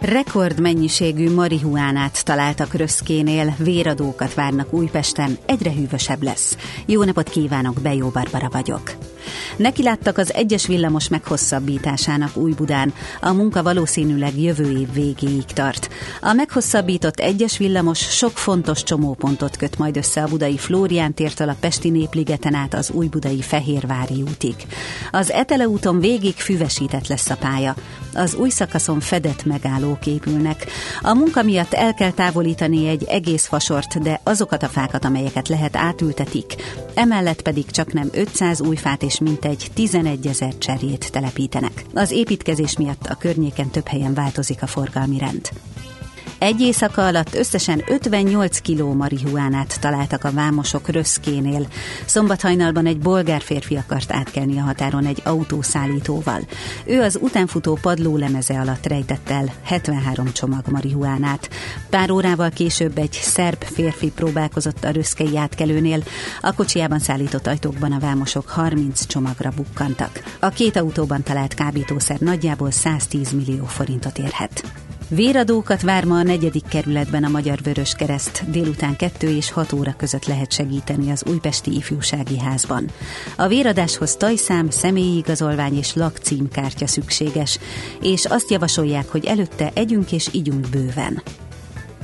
[0.00, 6.56] Rekordmennyiségű marihuánát találtak Röszkénél, véradókat várnak Újpesten, egyre hűvösebb lesz.
[6.86, 8.92] Jó napot kívánok, Bejó Barbara vagyok.
[9.56, 12.92] Neki láttak az egyes villamos meghosszabbításának Újbudán.
[13.20, 15.88] A munka valószínűleg jövő év végéig tart.
[16.20, 21.56] A meghosszabbított egyes villamos sok fontos csomópontot köt majd össze a budai Flórián tértől a
[21.60, 24.54] Pesti Népligeten át az új budai Fehérvári útig.
[25.10, 27.74] Az Etele úton végig füvesített lesz a pálya.
[28.14, 30.66] Az új szakaszon fedett megállók épülnek.
[31.00, 35.76] A munka miatt el kell távolítani egy egész fasort, de azokat a fákat, amelyeket lehet
[35.76, 36.54] átültetik.
[36.94, 41.84] Emellett pedig csak nem 500 új fát és mintegy 11 ezer cserjét telepítenek.
[41.94, 45.50] Az építkezés miatt a környéken több helyen változik a forgalmi rend.
[46.40, 51.66] Egy éjszaka alatt összesen 58 kiló marihuánát találtak a vámosok Röszkénél.
[52.06, 56.40] Szombathajnalban egy bolgár férfi akart átkelni a határon egy autószállítóval.
[56.84, 61.50] Ő az utánfutó padló lemeze alatt rejtett el 73 csomag marihuánát.
[61.90, 66.02] Pár órával később egy szerb férfi próbálkozott a röszkei átkelőnél.
[66.40, 70.36] A kocsijában szállított ajtókban a vámosok 30 csomagra bukkantak.
[70.40, 74.62] A két autóban talált kábítószer nagyjából 110 millió forintot érhet.
[75.14, 78.50] Véradókat vár ma a negyedik kerületben a Magyar Vörös Kereszt.
[78.50, 82.90] Délután 2 és 6 óra között lehet segíteni az Újpesti Ifjúsági Házban.
[83.36, 87.58] A véradáshoz tajszám, személyi igazolvány és lakcímkártya szükséges,
[88.02, 91.22] és azt javasolják, hogy előtte együnk és igyunk bőven.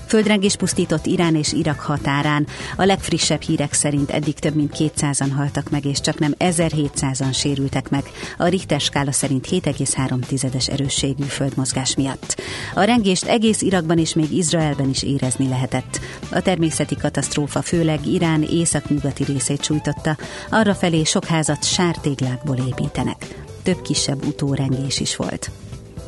[0.07, 2.47] Földrengés pusztított Irán és Irak határán.
[2.77, 7.89] A legfrissebb hírek szerint eddig több mint 200-an haltak meg, és csak nem 1700-an sérültek
[7.89, 8.05] meg.
[8.39, 12.41] A Richter skála szerint 7,3-es erősségű földmozgás miatt.
[12.75, 16.01] A rengést egész Irakban és még Izraelben is érezni lehetett.
[16.31, 20.17] A természeti katasztrófa főleg Irán északnyugati részét sújtotta,
[20.51, 23.27] arra felé sok házat sártéglákból építenek.
[23.63, 25.51] Több kisebb utórengés is volt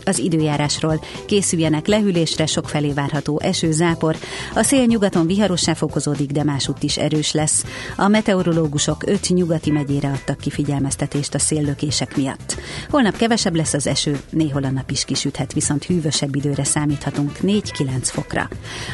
[0.08, 1.04] az időjárásról.
[1.26, 4.16] Készüljenek lehűlésre, felé várható eső, zápor.
[4.54, 7.64] A szél nyugaton viharossá fokozódik, de másútt is erős lesz.
[7.96, 12.56] A meteorológusok öt nyugati megyére adtak ki figyelmeztetést a széllökések miatt.
[12.90, 17.62] Holnap kevesebb lesz az eső, néhol a nap is kisüthet, viszont hűvösebb időre számíthatunk 4-9
[18.02, 18.48] fokra.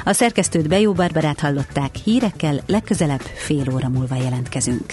[0.04, 4.92] A szerkesztőt Bejó Barbarát hallották, hírekkel legközelebb fél óra múlva jelentkezünk.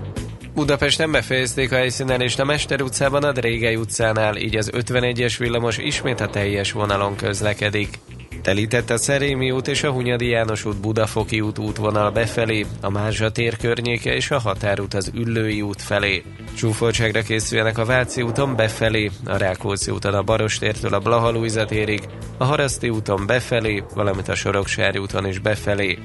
[0.61, 5.77] Budapesten befejezték a helyszínen és a Mester utcában a Drégely utcánál, így az 51-es villamos
[5.77, 7.99] ismét a teljes vonalon közlekedik.
[8.41, 13.31] Telített a Szerémi út és a Hunyadi János út Budafoki út útvonal befelé, a Mázsa
[13.31, 16.23] tér környéke és a határút az Üllői út felé.
[16.57, 22.01] Csúfoltságra készüljenek a Váci úton befelé, a Rákóczi úton a Barostértől a Blaha térig,
[22.37, 25.97] a Haraszti úton befelé, valamint a Soroksári úton is befelé.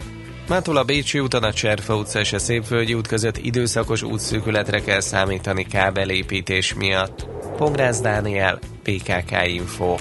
[0.49, 5.01] Mától a Bécsi úton a Cserfa utca és a Szépvölgyi út között időszakos útszűkületre kell
[5.01, 7.27] számítani kábelépítés miatt.
[7.57, 9.95] Pongrász Dániel, PKK Info.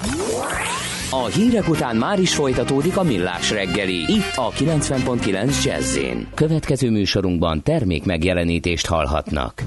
[1.10, 5.98] A hírek után már is folytatódik a millás reggeli, itt a 90.9 jazz
[6.34, 9.62] Következő műsorunkban termék megjelenítést hallhatnak.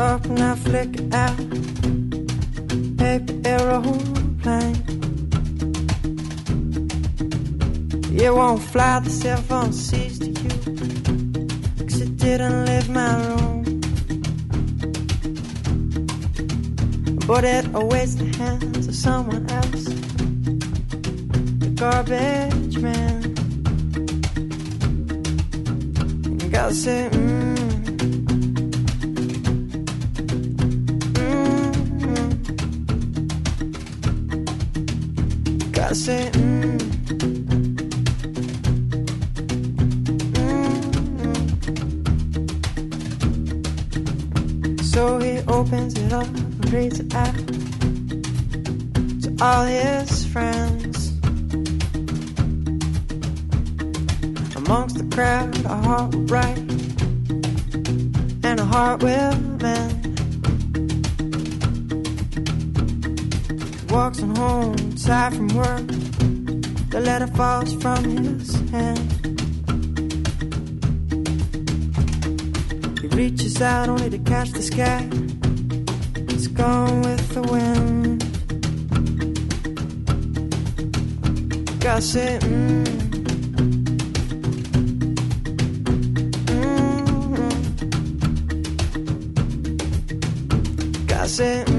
[0.00, 1.36] Up and I flick it out.
[2.96, 4.76] Paper aeroplane.
[8.12, 10.50] It won't fly, the cell phone sees to you.
[11.86, 13.62] Cause it didn't leave my room.
[17.26, 19.99] But it awaits the hands of someone else.
[21.80, 23.22] Garbage man.
[26.38, 27.40] You gotta say, mm.
[35.90, 36.78] I say, mm,
[44.38, 47.34] mm, So he opens it up and reads it out
[49.22, 49.99] to all his
[67.20, 68.98] that falls from his hand.
[72.98, 75.06] He reaches out only to catch the sky.
[76.32, 78.24] It's gone with the wind.
[81.80, 82.42] Gossip.
[82.42, 82.86] Mm.
[87.02, 87.50] Mm-hmm.
[91.06, 91.69] Gossip.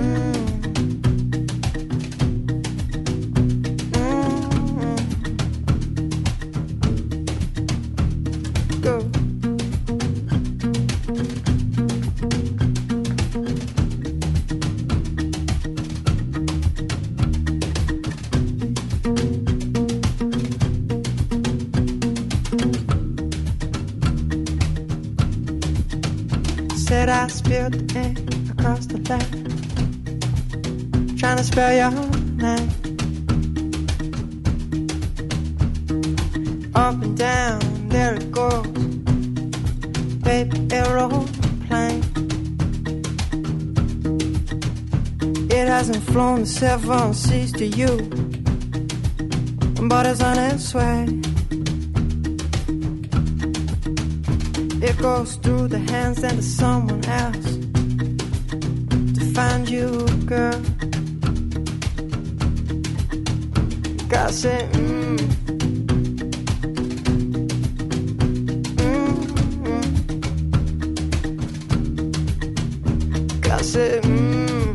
[31.51, 31.91] Spell your
[32.37, 32.69] name.
[36.73, 37.59] Up and down,
[37.89, 38.67] there it goes,
[40.23, 42.03] baby aeroplane.
[45.51, 47.97] It hasn't flown the seven seas to you,
[49.89, 51.03] but it's on its way.
[54.87, 57.57] It goes through the hands and to someone else
[59.17, 60.70] to find you, girl.
[64.31, 65.17] Say, mm.
[68.81, 69.11] Mm,
[69.63, 69.81] mm.
[74.03, 74.71] Mm.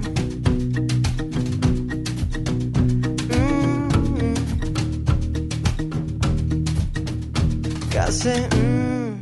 [3.32, 3.88] Mm,
[4.20, 4.34] mm.
[7.90, 9.12] Gotta say, mm.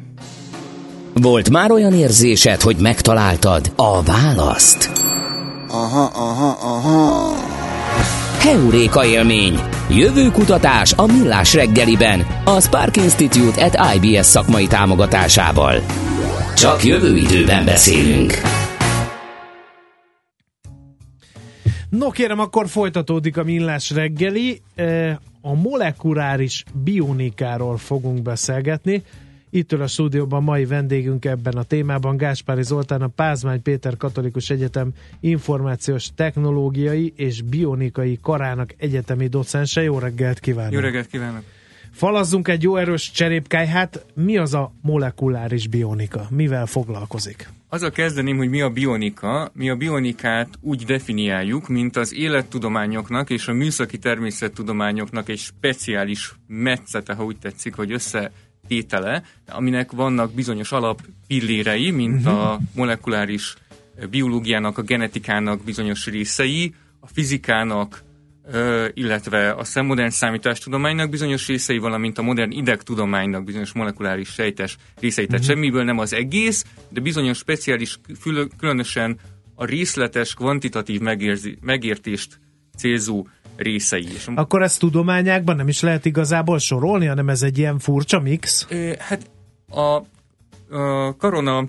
[1.15, 4.91] Volt már olyan érzésed, hogy megtaláltad a választ?
[5.69, 6.54] Aha, aha, aha.
[8.45, 9.59] Heuréka élmény.
[9.91, 12.21] Jövő kutatás a Millás reggeliben.
[12.45, 15.81] A Spark Institute at IBS szakmai támogatásával.
[16.57, 18.33] Csak jövő időben beszélünk.
[21.89, 24.61] No kérem, akkor folytatódik a Millás reggeli.
[24.75, 29.03] Eh, A molekuláris bionikáról fogunk beszélgetni.
[29.55, 34.51] Itt ül a stúdióban mai vendégünk ebben a témában, Gáspári Zoltán, a Pázmány Péter Katolikus
[34.51, 39.83] Egyetem információs technológiai és bionikai karának egyetemi docense.
[39.83, 40.73] Jó reggelt kívánok!
[40.73, 41.43] Jó reggelt kívánok!
[41.91, 43.67] Falazzunk egy jó erős cserépkály.
[43.67, 46.27] Hát mi az a molekuláris bionika?
[46.31, 47.49] Mivel foglalkozik?
[47.69, 49.51] Azzal kezdeném, hogy mi a bionika.
[49.53, 57.15] Mi a bionikát úgy definiáljuk, mint az élettudományoknak és a műszaki természettudományoknak egy speciális metszete,
[57.15, 57.93] ha úgy tetszik, vagy
[58.65, 63.55] összetétele, aminek vannak bizonyos alappillérei, mint a molekuláris
[64.11, 68.03] biológiának, a genetikának bizonyos részei, a fizikának,
[68.95, 75.27] illetve a modern számítástudománynak bizonyos részei, valamint a modern idegtudománynak bizonyos molekuláris sejtes részei.
[75.27, 77.99] Tehát semmiből nem az egész, de bizonyos speciális,
[78.59, 79.19] különösen
[79.55, 82.41] a részletes, kvantitatív megérzi, megértést
[82.77, 84.07] célzó részei.
[84.15, 88.67] És Akkor ezt tudományákban nem is lehet igazából sorolni, hanem ez egy ilyen furcsa mix?
[88.99, 89.31] Hát
[89.71, 89.81] a,
[90.77, 91.69] a korona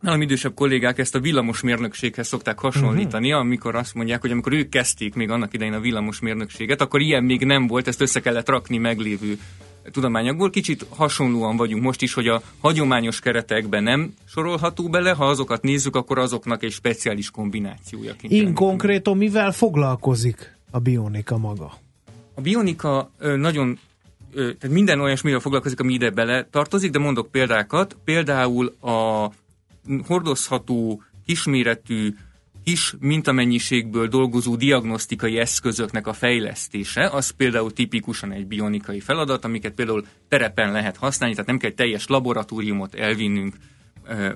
[0.00, 3.40] nálam idősebb kollégák ezt a villamosmérnökséghez szokták hasonlítani, uh-huh.
[3.40, 7.44] amikor azt mondják, hogy amikor ők kezdték még annak idején a villamosmérnökséget, akkor ilyen még
[7.44, 9.38] nem volt, ezt össze kellett rakni meglévő
[9.90, 10.50] tudományokból.
[10.50, 15.96] Kicsit hasonlóan vagyunk most is, hogy a hagyományos keretekben nem sorolható bele, ha azokat nézzük,
[15.96, 18.14] akkor azoknak egy speciális kombinációja.
[18.20, 21.72] In konkrétan mivel foglalkozik a bionika maga?
[22.34, 23.78] A bionika nagyon,
[24.34, 27.96] tehát minden olyasmivel foglalkozik, ami ide bele tartozik, de mondok példákat.
[28.04, 29.30] Például a
[30.06, 32.14] hordozható, kisméretű,
[32.64, 40.06] kis mintamennyiségből dolgozó diagnosztikai eszközöknek a fejlesztése, az például tipikusan egy bionikai feladat, amiket például
[40.28, 43.56] terepen lehet használni, tehát nem kell teljes laboratóriumot elvinnünk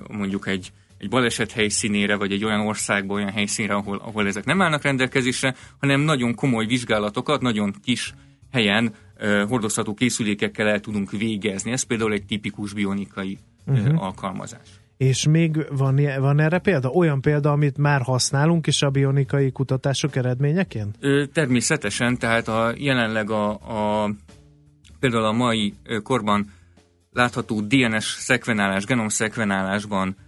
[0.07, 4.61] mondjuk egy, egy baleset helyszínére, vagy egy olyan országba, olyan helyszínre, ahol, ahol ezek nem
[4.61, 8.13] állnak rendelkezésre, hanem nagyon komoly vizsgálatokat, nagyon kis
[8.51, 11.71] helyen ö, hordozható készülékekkel el tudunk végezni.
[11.71, 14.03] Ez például egy tipikus bionikai uh-huh.
[14.03, 14.67] Alkalmazás.
[14.97, 16.89] És még van, van erre példa?
[16.89, 20.97] Olyan példa, amit már használunk is a bionikai kutatások eredményeként?
[21.33, 24.09] Természetesen, tehát a, jelenleg a, a
[24.99, 26.47] például a mai korban
[27.11, 30.26] látható DNS szekvenálás, genom szekvenálásban ö,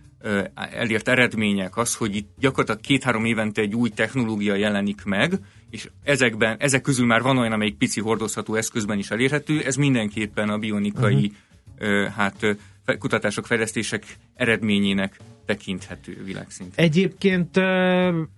[0.54, 6.58] elért eredmények az, hogy itt gyakorlatilag két-három évente egy új technológia jelenik meg, és ezekben,
[6.60, 11.32] ezek közül már van olyan, amelyik pici hordozható eszközben is elérhető, ez mindenképpen a bionikai
[11.80, 12.08] uh-huh.
[12.08, 12.58] hát,
[13.00, 15.20] kutatások, fejlesztések eredményének
[15.50, 16.86] tekinthető világszinten.
[16.86, 17.58] Egyébként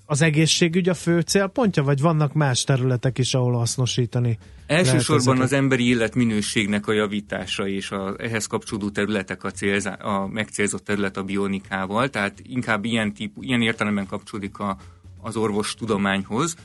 [0.06, 4.38] az egészségügy a fő célpontja, vagy vannak más területek is, ahol hasznosítani?
[4.66, 10.84] Elsősorban az emberi életminőségnek a javítása és a, ehhez kapcsolódó területek a, célzá, a megcélzott
[10.84, 14.78] terület a bionikával, tehát inkább ilyen, típú, ilyen értelemben kapcsolódik a,
[15.22, 16.56] az orvostudományhoz.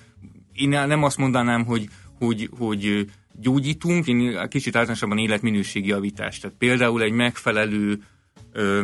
[0.53, 1.89] Én nem azt mondanám, hogy,
[2.19, 3.07] hogy, hogy
[3.41, 6.43] gyógyítunk, én kicsit általánosabban életminőségi javítást.
[6.43, 8.03] Tehát például egy megfelelő
[8.53, 8.83] ö,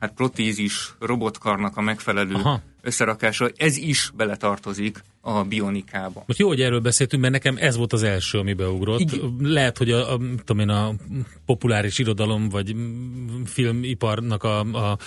[0.00, 2.60] hát protézis robotkarnak a megfelelő Aha.
[2.82, 6.24] összerakása, ez is beletartozik a bionikába.
[6.26, 9.00] Most jó, hogy erről beszéltünk, mert nekem ez volt az első, ami beugrott.
[9.00, 9.36] Igen.
[9.38, 10.92] Lehet, hogy a, a, tudom én, a
[11.46, 12.76] populáris irodalom vagy
[13.44, 14.98] filmiparnak a, a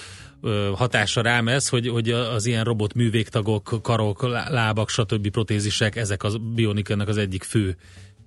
[0.76, 5.30] hatása rám ez, hogy, hogy az ilyen robot művégtagok, karok, lábak, stb.
[5.30, 7.78] protézisek, ezek a bionikának az egyik fő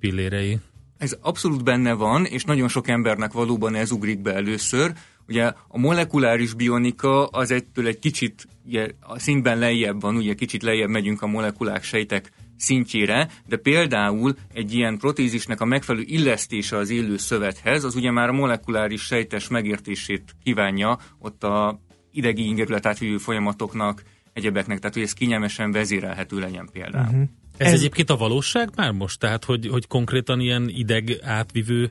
[0.01, 0.59] pillérei.
[0.99, 4.93] Ez abszolút benne van, és nagyon sok embernek valóban ez ugrik be először.
[5.29, 10.63] Ugye a molekuláris bionika az egytől egy kicsit ugye, a szintben lejjebb van, ugye kicsit
[10.63, 16.91] lejjebb megyünk a molekulák sejtek szintjére, de például egy ilyen protézisnek a megfelelő illesztése az
[16.91, 21.81] élő szövethez, az ugye már a molekuláris sejtes megértését kívánja ott a
[22.13, 24.03] idegi ingerület átvívő folyamatoknak,
[24.33, 27.05] egyebeknek, tehát hogy ez kényelmesen vezérelhető legyen például.
[27.05, 27.29] Uh-huh.
[27.57, 29.19] Ez, ez egyébként a valóság már most?
[29.19, 31.91] Tehát, hogy, hogy konkrétan ilyen ideg átvívő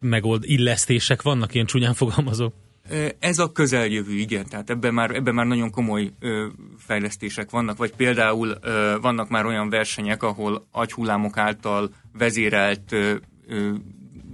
[0.00, 2.54] megold illesztések vannak, ilyen csúnyán fogalmazok?
[3.18, 6.46] Ez a közeljövő, igen, tehát ebben már, ebben már nagyon komoly ö,
[6.78, 13.14] fejlesztések vannak, vagy például ö, vannak már olyan versenyek, ahol agyhullámok által vezérelt ö,
[13.46, 13.70] ö,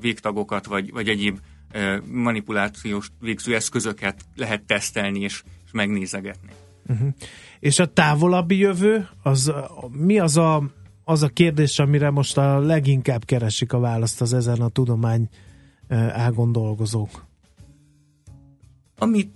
[0.00, 1.38] végtagokat, vagy, vagy egyéb
[1.72, 6.50] ö, manipulációs végző eszközöket lehet tesztelni és, és megnézegetni.
[6.86, 7.08] Uh-huh.
[7.60, 9.52] És a távolabbi jövő, az
[9.90, 10.62] mi az a,
[11.04, 15.28] az a kérdés, amire most a leginkább keresik a választ az ezen a tudomány
[15.96, 17.24] ágon dolgozók?
[18.98, 19.30] Amit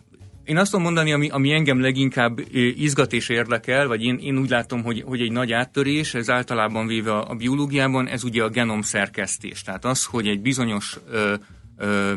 [0.48, 2.38] én azt tudom mondani, ami, ami engem leginkább
[2.76, 6.86] izgat és érdekel, vagy én, én úgy látom, hogy, hogy egy nagy áttörés, ez általában
[6.86, 9.62] véve a, a biológiában, ez ugye a genom szerkesztés.
[9.62, 11.34] Tehát az, hogy egy bizonyos ö,
[11.76, 12.14] ö,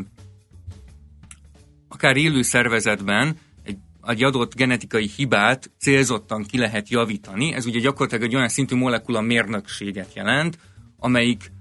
[1.88, 7.52] akár élő szervezetben egy, egy adott genetikai hibát célzottan ki lehet javítani.
[7.52, 10.58] Ez ugye gyakorlatilag egy olyan szintű molekula mérnökséget jelent,
[10.98, 11.52] amelyik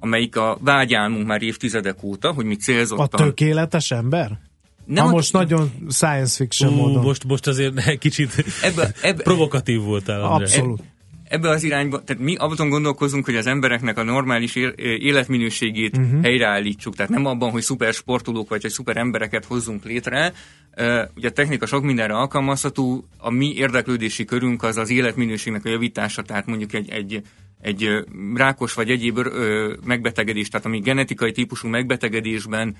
[0.00, 3.20] amelyik a vágyálmunk már évtizedek óta, hogy mi célzottan...
[3.20, 4.38] A tökéletes ember?
[4.84, 7.02] Nem ha most nagyon science fiction Ú, módon.
[7.02, 10.22] Most, most azért kicsit ebbe, ebbe, provokatív voltál.
[10.22, 10.82] Abszolút.
[11.24, 14.54] Ebbe az irányba, tehát mi abban gondolkozunk, hogy az embereknek a normális
[14.98, 16.22] életminőségét uh-huh.
[16.22, 20.32] helyreállítsuk, tehát nem abban, hogy szuper sportolók vagy hogy szuper embereket hozzunk létre.
[21.16, 26.22] Ugye a technika sok mindenre alkalmazható, a mi érdeklődési körünk az az életminőségnek a javítása,
[26.22, 27.22] tehát mondjuk egy, egy
[27.60, 28.04] egy
[28.34, 29.18] rákos vagy egyéb
[29.84, 32.76] megbetegedés, tehát ami genetikai típusú megbetegedésben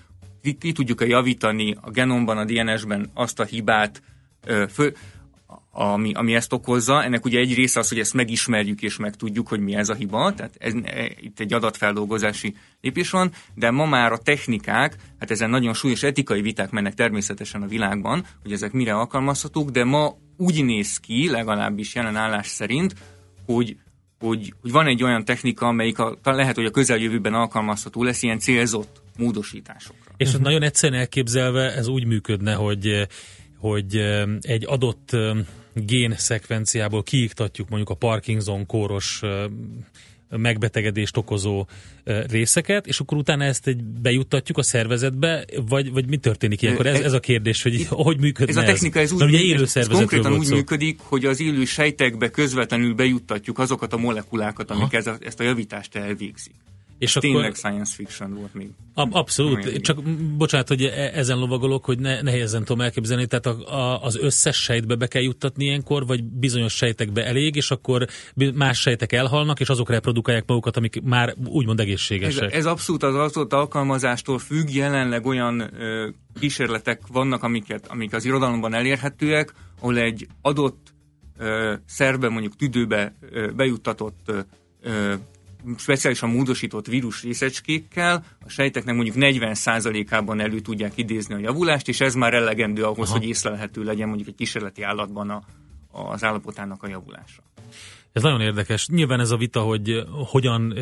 [0.58, 4.02] ki, tudjuk-e javítani a genomban, a DNS-ben azt a hibát,
[4.70, 4.94] fő,
[5.70, 7.02] ami, ami ezt okozza.
[7.02, 10.34] Ennek ugye egy része az, hogy ezt megismerjük és megtudjuk, hogy mi ez a hiba,
[10.34, 15.50] tehát ez, e, itt egy adatfeldolgozási lépés van, de ma már a technikák, hát ezen
[15.50, 20.64] nagyon súlyos etikai viták mennek természetesen a világban, hogy ezek mire alkalmazhatók, de ma úgy
[20.64, 22.94] néz ki, legalábbis jelen állás szerint,
[23.46, 23.76] hogy
[24.20, 28.38] hogy, hogy van egy olyan technika, amelyik a, lehet, hogy a közeljövőben alkalmazható lesz ilyen
[28.38, 30.12] célzott módosításokra.
[30.16, 30.42] És uh-huh.
[30.42, 33.06] nagyon egyszerűen elképzelve ez úgy működne, hogy,
[33.58, 33.96] hogy
[34.40, 35.16] egy adott
[35.74, 39.20] gén szekvenciából kiiktatjuk mondjuk a Parkinson kóros
[40.30, 41.66] megbetegedést okozó
[42.04, 46.86] részeket, és akkor utána ezt egy bejuttatjuk a szervezetbe, vagy, vagy mi történik ilyenkor?
[46.86, 48.62] Ez, ez a kérdés, hogy hogy működik ez?
[48.62, 50.54] a technika ez, úgy, ugye élő ez, ez konkrétan úgy szó.
[50.54, 55.42] működik, hogy az élő sejtekbe közvetlenül bejuttatjuk azokat a molekulákat, amik ez a, ezt a
[55.42, 56.54] javítást elvégzik.
[57.00, 58.68] És Tényleg akkor, science fiction volt még.
[58.94, 60.02] Abszolút, csak
[60.36, 64.56] bocsánat, hogy e- ezen lovagolok, hogy ne, nehézen tudom elképzelni, tehát a, a, az összes
[64.56, 68.06] sejtbe be kell juttatni ilyenkor, vagy bizonyos sejtekbe elég, és akkor
[68.54, 72.42] más sejtek elhalnak, és azok reprodukálják magukat, amik már úgymond egészségesek.
[72.42, 76.08] Ez, ez abszolút az adott alkalmazástól függ, jelenleg olyan ö,
[76.40, 80.92] kísérletek vannak, amiket, amik az irodalomban elérhetőek, ahol egy adott
[81.38, 84.32] ö, szerbe, mondjuk tüdőbe ö, bejuttatott
[84.82, 85.14] ö,
[85.76, 92.14] speciálisan módosított vírus részecskékkel a sejteknek mondjuk 40%-ában elő tudják idézni a javulást, és ez
[92.14, 93.18] már elegendő ahhoz, Aha.
[93.18, 95.42] hogy észlelhető legyen mondjuk egy kísérleti állatban a,
[95.92, 97.42] az állapotának a javulása.
[98.12, 98.88] Ez nagyon érdekes.
[98.88, 100.74] Nyilván ez a vita, hogy hogyan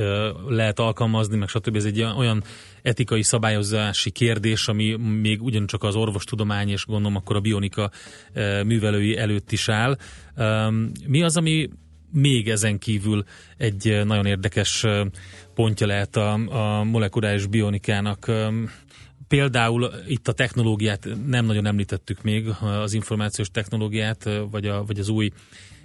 [0.49, 1.76] lehet alkalmazni, meg stb.
[1.76, 2.43] Ez egy olyan
[2.83, 7.91] etikai szabályozási kérdés, ami még ugyancsak az orvostudomány és gondolom akkor a bionika
[8.64, 9.97] művelői előtt is áll.
[11.07, 11.68] Mi az, ami
[12.13, 13.25] még ezen kívül
[13.57, 14.85] egy nagyon érdekes
[15.55, 18.31] pontja lehet a, a molekuláris bionikának.
[19.29, 25.09] Például itt a technológiát nem nagyon említettük még, az információs technológiát, vagy, a, vagy az
[25.09, 25.31] új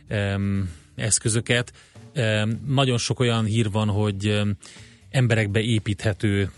[0.09, 1.73] um, eszközöket.
[2.15, 4.41] Um, nagyon sok olyan hír van, hogy
[5.09, 6.51] emberekbe építhető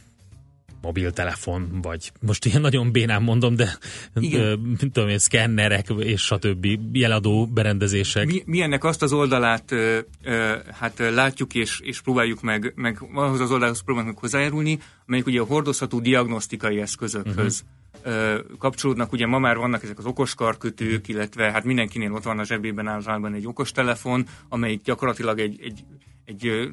[0.86, 3.78] mobiltelefon, vagy most ilyen nagyon bénán mondom, de
[4.16, 4.60] Igen.
[4.80, 6.68] nem tudom én, szkennerek és stb.
[6.92, 8.26] jeladó berendezések.
[8.26, 12.74] Mi, mi ennek azt az oldalát ö, ö, hát ö, látjuk és, és próbáljuk meg,
[12.76, 17.64] meg ahhoz az oldalhoz próbáljuk meg hozzájárulni, amelyik ugye a hordozható diagnosztikai eszközökhöz
[18.06, 18.58] uh-huh.
[18.58, 19.12] kapcsolódnak.
[19.12, 22.88] Ugye ma már vannak ezek az okos karkötők, illetve hát mindenkinél ott van a zsebében
[22.88, 25.84] általában egy okos telefon, amelyik gyakorlatilag egy, egy
[26.26, 26.70] egy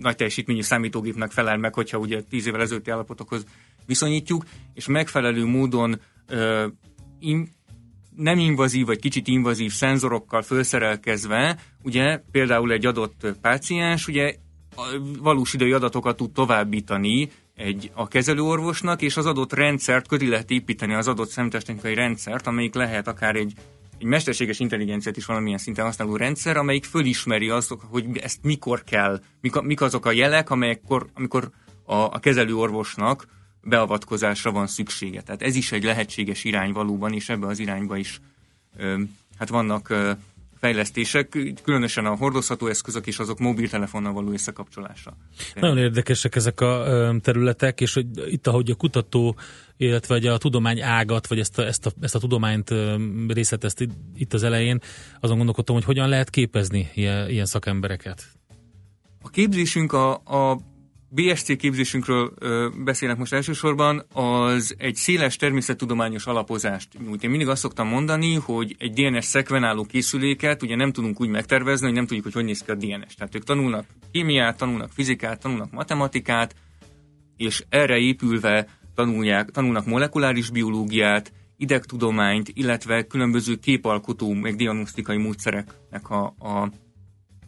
[0.00, 3.44] nagy teljesítményű számítógépnek felel meg, hogyha ugye 10 évvel ezelőtti állapotokhoz
[3.86, 4.44] viszonyítjuk,
[4.74, 6.66] és megfelelő módon ö,
[7.18, 7.48] in,
[8.16, 14.34] nem invazív, vagy kicsit invazív szenzorokkal felszerelkezve, ugye például egy adott páciens, ugye
[15.18, 20.94] valós idei adatokat tud továbbítani egy, a kezelőorvosnak, és az adott rendszert köti lehet építeni
[20.94, 23.52] az adott szemtestechnikai rendszert, amelyik lehet akár egy
[23.98, 29.20] egy mesterséges intelligenciát is valamilyen szinten használó rendszer, amelyik fölismeri azt, hogy ezt mikor kell,
[29.40, 31.50] mik, mik azok a jelek, amelyekkor, amikor
[31.84, 33.26] a, a kezelőorvosnak
[33.62, 35.22] beavatkozásra van szüksége.
[35.22, 38.20] Tehát ez is egy lehetséges irány valóban, és ebbe az irányba is
[38.76, 39.00] ö,
[39.38, 40.12] hát vannak ö,
[40.58, 45.16] fejlesztések, különösen a hordozható eszközök és azok mobiltelefonnal való összekapcsolása.
[45.54, 49.36] Nagyon érdekesek ezek a területek, és hogy itt, ahogy a kutató,
[49.76, 52.74] illetve a tudomány ágat, vagy ezt a, ezt a, ezt a tudományt
[53.28, 54.80] részletezt itt- itt az elején,
[55.20, 58.24] azon gondolkodtam, hogy hogyan lehet képezni ilyen, ilyen szakembereket.
[59.22, 60.58] A képzésünk, a, a
[61.14, 67.22] BSC képzésünkről ö, beszélek most elsősorban, az egy széles természettudományos alapozást nyújt.
[67.22, 71.86] Én mindig azt szoktam mondani, hogy egy DNS szekvenáló készüléket ugye nem tudunk úgy megtervezni,
[71.86, 73.14] hogy nem tudjuk, hogy hogy néz ki a DNS.
[73.14, 76.54] Tehát ők tanulnak kémiát, tanulnak fizikát, tanulnak matematikát,
[77.36, 86.34] és erre épülve tanulják, tanulnak molekuláris biológiát, idegtudományt, illetve különböző képalkotó, meg diagnosztikai módszereknek a,
[86.38, 86.72] a,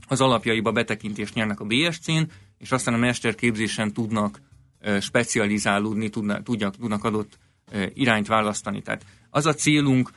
[0.09, 2.23] az alapjaiba betekintést nyernek a BSC-n,
[2.59, 4.41] és aztán a mesterképzésen tudnak
[5.01, 7.39] specializálódni, tudnak, tudják, tudnak adott
[7.95, 8.83] irányt választani.
[8.83, 10.11] Tehát az a célunk,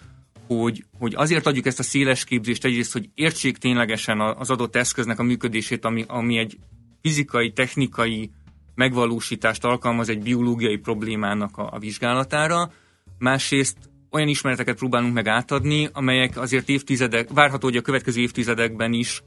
[0.47, 5.19] hogy, hogy azért adjuk ezt a széles képzést egyrészt, hogy értsék ténylegesen az adott eszköznek
[5.19, 6.57] a működését, ami, ami egy
[7.01, 8.31] fizikai, technikai
[8.75, 12.71] megvalósítást alkalmaz egy biológiai problémának a, a vizsgálatára,
[13.17, 13.77] másrészt
[14.11, 19.23] olyan ismereteket próbálunk meg átadni, amelyek azért évtizedek, várható, hogy a következő évtizedekben is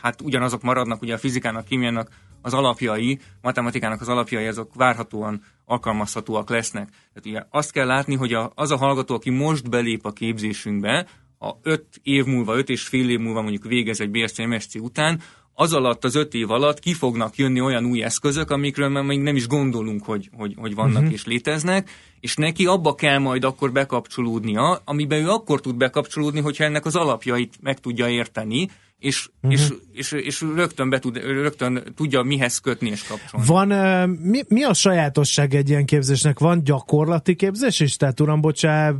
[0.00, 2.08] hát ugyanazok maradnak, ugye a fizikának, kémiának
[2.46, 6.88] az alapjai, matematikának az alapjai, azok várhatóan alkalmazhatóak lesznek.
[6.88, 11.06] Tehát ugye azt kell látni, hogy a, az a hallgató, aki most belép a képzésünkbe,
[11.38, 15.20] a öt év múlva, öt és fél év múlva mondjuk végez egy BSC MSC után,
[15.54, 19.20] az alatt, az öt év alatt ki fognak jönni olyan új eszközök, amikről már még
[19.20, 21.12] nem is gondolunk, hogy, hogy, hogy vannak uh-huh.
[21.12, 21.90] és léteznek,
[22.20, 26.96] és neki abba kell majd akkor bekapcsolódnia, amiben ő akkor tud bekapcsolódni, hogyha ennek az
[26.96, 28.68] alapjait meg tudja érteni,
[28.98, 29.52] és, uh-huh.
[29.52, 33.46] és, és, és rögtön, be tud, rögtön tudja mihez kötni és kapcsolni.
[33.46, 36.38] Van, mi, mi a sajátosság egy ilyen képzésnek?
[36.38, 37.96] Van gyakorlati képzés is?
[37.96, 38.94] Tehát uram, bocsá,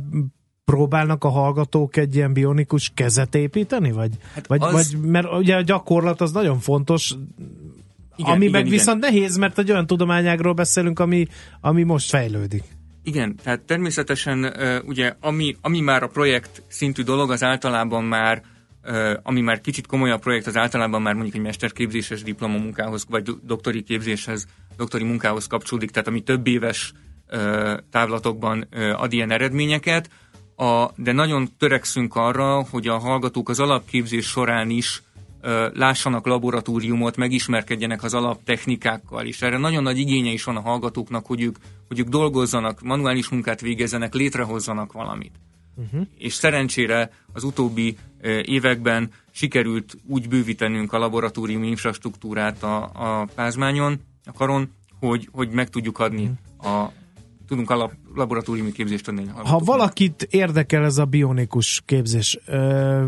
[0.65, 3.91] próbálnak a hallgatók egy ilyen bionikus kezet építeni?
[3.91, 7.13] Vagy, hát vagy, az- vagy mert ugye a gyakorlat az nagyon fontos,
[8.15, 8.77] igen, ami igen, meg igen.
[8.77, 11.27] viszont nehéz, mert egy olyan tudományágról beszélünk, ami,
[11.61, 12.63] ami most fejlődik.
[13.03, 14.53] Igen, tehát természetesen
[14.85, 18.56] ugye ami, ami már a projekt szintű dolog, az általában már ö,
[19.23, 23.83] ami már kicsit komolyabb projekt, az általában már mondjuk egy mesterképzéses diplomamunkához, vagy do- doktori
[23.83, 26.93] képzéshez, doktori munkához kapcsolódik, tehát ami több éves
[27.91, 30.09] távlatokban ad ilyen eredményeket,
[30.55, 35.01] a, de nagyon törekszünk arra, hogy a hallgatók az alapképzés során is
[35.73, 41.41] lássanak laboratóriumot, megismerkedjenek az alaptechnikákkal, és erre nagyon nagy igénye is van a hallgatóknak, hogy
[41.41, 41.55] ők,
[41.87, 45.31] hogy ők dolgozzanak, manuális munkát végezzenek, létrehozzanak valamit.
[45.75, 46.07] Uh-huh.
[46.17, 47.97] És szerencsére az utóbbi
[48.43, 55.69] években sikerült úgy bővítenünk a laboratórium infrastruktúrát a, a pázmányon, a karon, hogy, hogy meg
[55.69, 56.85] tudjuk adni a
[57.47, 59.25] tudunk alap laboratóriumi képzést adni.
[59.35, 63.03] Ha valakit érdekel ez a bionikus képzés, ö,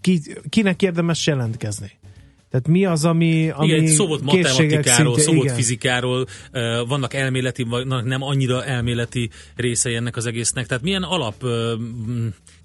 [0.00, 1.98] ki, kinek érdemes jelentkezni?
[2.50, 5.56] Tehát mi az, ami, ami Igen, szó volt matematikáról, szintje- szó volt igen.
[5.56, 6.26] fizikáról,
[6.88, 10.66] vannak elméleti, vannak nem annyira elméleti részei ennek az egésznek.
[10.66, 11.44] Tehát milyen alap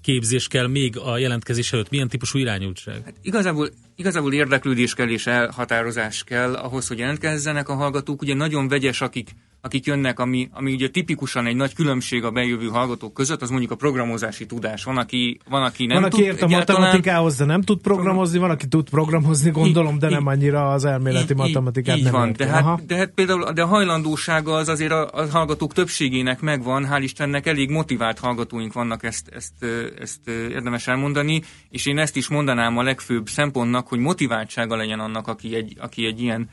[0.06, 1.90] képzés kell még a jelentkezés előtt?
[1.90, 3.02] Milyen típusú irányultság?
[3.04, 8.22] Hát igazából, igazából érdeklődés kell és elhatározás kell ahhoz, hogy jelentkezzenek a hallgatók.
[8.22, 9.30] Ugye nagyon vegyes, akik,
[9.60, 13.70] akik jönnek, ami, ami ugye tipikusan egy nagy különbség a bejövő hallgatók között, az mondjuk
[13.70, 14.84] a programozási tudás.
[14.84, 18.38] Van, aki, van, aki nem van, aki tud ért a matematikához, de nem tud programozni,
[18.38, 22.32] van, aki tud programozni, gondolom, de nem annyira az elméleti Így- matematikát így nem van,
[22.36, 26.88] de hát, de hát például de a hajlandósága az azért a, a hallgatók többségének megvan,
[26.90, 29.64] hál' Istennek elég motivált hallgatóink vannak, ezt, ezt,
[29.98, 35.00] ezt ö, érdemes elmondani, és én ezt is mondanám a legfőbb szempontnak, hogy motiváltsága legyen
[35.00, 36.48] annak, aki egy, aki egy ilyen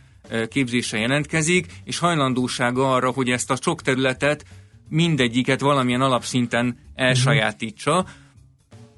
[0.49, 4.45] képzésre jelentkezik, és hajlandósága arra, hogy ezt a sok területet
[4.89, 8.05] mindegyiket valamilyen alapszinten elsajátítsa.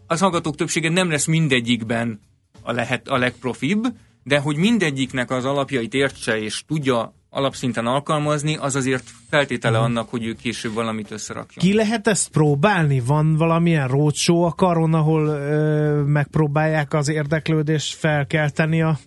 [0.07, 2.19] Az hallgatók többsége nem lesz mindegyikben
[2.61, 3.86] a, lehet, a legprofibb,
[4.23, 9.86] de hogy mindegyiknek az alapjait értse és tudja alapszinten alkalmazni, az azért feltétele Mhm.
[9.86, 11.65] annak, hogy ő később valamit összerakjon.
[11.65, 12.99] Ki lehet ezt próbálni?
[12.99, 18.99] Van valamilyen roadshow a karon, ahol ö, megpróbálják az érdeklődést felkelteni a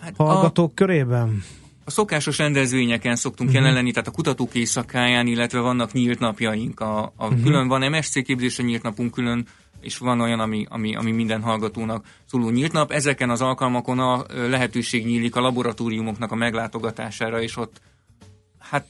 [0.00, 1.42] Hát hallgatók körében?
[1.90, 3.64] A szokásos rendezvényeken szoktunk uh-huh.
[3.64, 6.80] jelen lenni, tehát a kutatók éjszakáján, illetve vannak nyílt napjaink.
[6.80, 7.42] A, a uh-huh.
[7.42, 9.46] Külön van MSC képzésre nyílt napunk, külön
[9.80, 12.92] és van olyan, ami, ami, ami minden hallgatónak szóló nyílt nap.
[12.92, 17.80] Ezeken az alkalmakon a lehetőség nyílik a laboratóriumoknak a meglátogatására, és ott
[18.58, 18.86] hát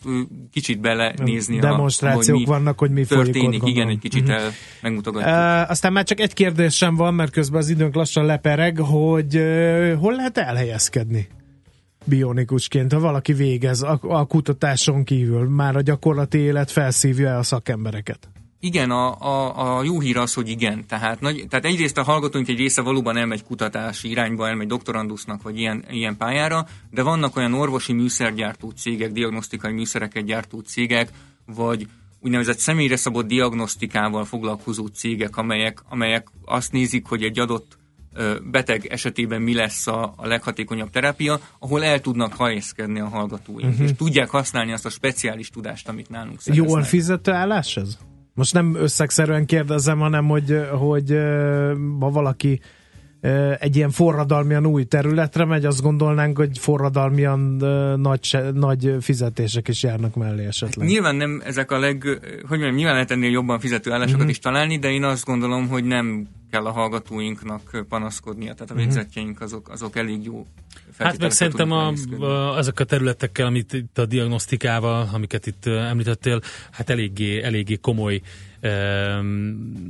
[0.53, 1.59] kicsit belenézni.
[1.59, 3.63] a- Demonstrációk hogy mi vannak, hogy mi folyik ott, történik.
[3.65, 4.31] Igen, egy kicsit Mhm.
[4.31, 4.51] el
[4.83, 5.35] megmutogatjuk.
[5.35, 9.95] Uh, aztán már csak egy kérdésem van, mert közben az időnk lassan lepereg, hogy uh,
[9.95, 11.29] hol lehet elhelyezkedni
[12.05, 18.29] bionikusként, ha valaki végez a, a kutatáson kívül, már a gyakorlati élet felszívja a szakembereket.
[18.63, 20.87] Igen, a, a, a jó hír az, hogy igen.
[20.87, 25.59] Tehát, nagy, tehát egyrészt a hallgatóink egy része valóban elmegy kutatási irányba, elmegy doktorandusznak, vagy
[25.59, 31.11] ilyen, ilyen pályára, de vannak olyan orvosi műszergyártó cégek, diagnosztikai műszereket gyártó cégek,
[31.47, 31.87] vagy
[32.21, 37.79] úgynevezett személyre szabott diagnosztikával foglalkozó cégek, amelyek, amelyek azt nézik, hogy egy adott
[38.51, 43.85] beteg esetében mi lesz a, a leghatékonyabb terápia, ahol el tudnak helyezkedni a hallgatóink, uh-huh.
[43.85, 46.69] és tudják használni azt a speciális tudást, amit nálunk szereznek.
[46.69, 47.99] Jól fizető állás ez?
[48.35, 51.11] Most nem összegszerűen kérdezem, hanem hogy, hogy
[52.01, 52.61] ha valaki
[53.59, 57.41] egy ilyen forradalmian új területre megy, azt gondolnánk, hogy forradalmian
[58.01, 60.89] nagy, nagy fizetések is járnak mellé esetleg.
[60.89, 62.03] Nyilván nem ezek a leg,
[62.49, 64.29] hogy mondjam, nyilván lehet ennél jobban fizető állásokat Mhm.
[64.31, 68.83] is találni, de én azt gondolom, hogy nem kell a hallgatóinknak panaszkodnia, tehát a Mhm.
[68.83, 70.47] végzetjeink azok, azok elég jó
[70.99, 76.41] Hát meg szerintem a, a, ezek a területekkel, amit itt a diagnosztikával, amiket itt említettél,
[76.71, 78.23] hát eléggé, eléggé komoly um,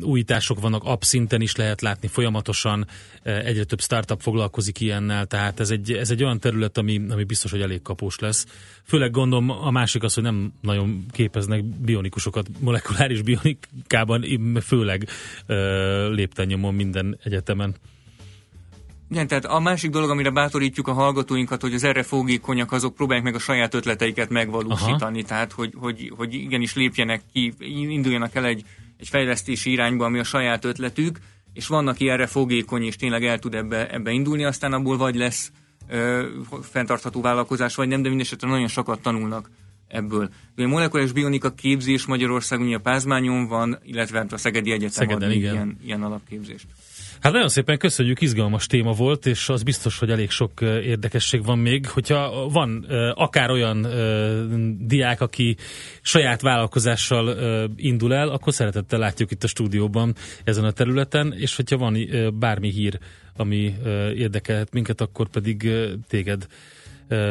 [0.02, 2.86] újítások vannak, app szinten is lehet látni folyamatosan,
[3.22, 7.50] egyre több startup foglalkozik ilyennel, tehát ez egy, ez egy olyan terület, ami, ami biztos,
[7.50, 8.46] hogy elég kapós lesz.
[8.84, 14.24] Főleg gondolom a másik az, hogy nem nagyon képeznek bionikusokat molekuláris bionikában,
[14.60, 15.08] főleg
[15.46, 17.74] ö, léptennyomon minden egyetemen.
[19.10, 23.24] Igen, tehát a másik dolog, amire bátorítjuk a hallgatóinkat, hogy az erre fogékonyak, azok próbálják
[23.24, 25.28] meg a saját ötleteiket megvalósítani, Aha.
[25.28, 27.52] tehát hogy, hogy, hogy igenis lépjenek ki,
[27.88, 28.64] induljanak el egy,
[28.98, 31.18] egy fejlesztési irányba, ami a saját ötletük,
[31.52, 35.14] és van, aki erre fogékony, és tényleg el tud ebbe, ebbe indulni, aztán abból vagy
[35.14, 35.52] lesz
[35.88, 36.26] ö,
[36.62, 39.50] fenntartható vállalkozás, vagy nem, de mindesetre nagyon sokat tanulnak
[39.88, 40.30] ebből.
[40.56, 44.90] Ugye a molekuláris bionika képzés Magyarországon ugye a Pázmányon van, illetve hát a Szegedi Egyetem
[44.90, 45.54] Szegeden, ad még igen.
[45.54, 46.66] ilyen, ilyen alapképzést.
[47.20, 51.58] Hát nagyon szépen köszönjük, izgalmas téma volt, és az biztos, hogy elég sok érdekesség van
[51.58, 51.86] még.
[51.86, 53.86] Hogyha van akár olyan
[54.86, 55.56] diák, aki
[56.02, 57.36] saját vállalkozással
[57.76, 60.14] indul el, akkor szeretettel látjuk itt a stúdióban
[60.44, 61.98] ezen a területen, és hogyha van
[62.38, 62.98] bármi hír,
[63.36, 63.74] ami
[64.14, 65.70] érdekelhet minket, akkor pedig
[66.08, 66.46] téged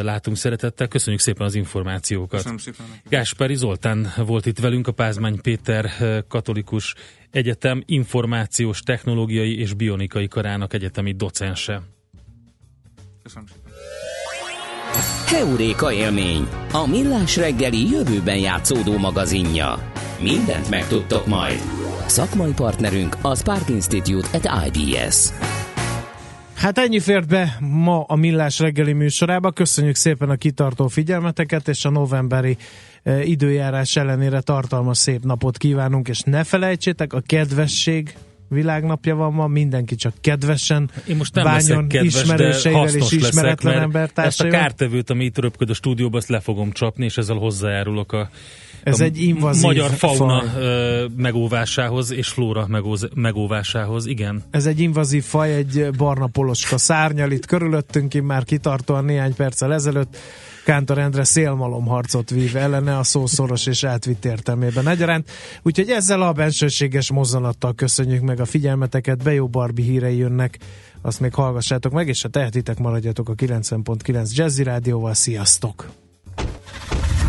[0.01, 0.87] látunk szeretettel.
[0.87, 2.29] Köszönjük szépen az információkat.
[2.29, 2.85] Köszönöm szépen.
[3.09, 5.91] Gáspári Zoltán volt itt velünk, a Pázmány Péter
[6.27, 6.95] Katolikus
[7.31, 11.81] Egyetem információs, technológiai és bionikai karának egyetemi docense.
[13.23, 13.71] Köszönöm szépen.
[15.25, 19.91] Heuréka élmény, a millás reggeli jövőben játszódó magazinja.
[20.21, 21.59] Mindent megtudtok majd.
[22.05, 25.29] Szakmai partnerünk a Spark Institute at IBS.
[26.59, 29.51] Hát ennyi fért be ma a Millás reggeli műsorába.
[29.51, 32.57] Köszönjük szépen a kitartó figyelmeteket, és a novemberi
[33.03, 38.13] e, időjárás ellenére tartalmas szép napot kívánunk, és ne felejtsétek, a kedvesség
[38.49, 43.63] világnapja van ma, mindenki csak kedvesen Én most nem bánjon kedves, ismerőseivel és ismeretlen leszek,
[43.63, 44.59] mert ezt a embertársaival.
[44.59, 48.29] kártevőt, ami itt röpköd a stúdióba, ezt le fogom csapni, és ezzel hozzájárulok a,
[48.83, 51.07] Ez a egy invazív magyar fauna faj.
[51.15, 54.43] megóvásához és flóra megóz- megóvásához, igen.
[54.51, 59.73] Ez egy invazív faj, egy barna poloska szárnyal itt körülöttünk, én már kitartóan néhány perccel
[59.73, 60.17] ezelőtt.
[60.69, 65.29] Kántor Endre szélmalomharcot vív ellene a szószoros és átvitt értelmében egyaránt.
[65.61, 70.57] Úgyhogy ezzel a bensőséges mozzanattal köszönjük meg a figyelmeteket, be jó Barbie hírei jönnek,
[71.01, 75.89] azt még hallgassátok meg, és ha tehetitek, maradjatok a 90.9 Jazzy Rádióval, sziasztok!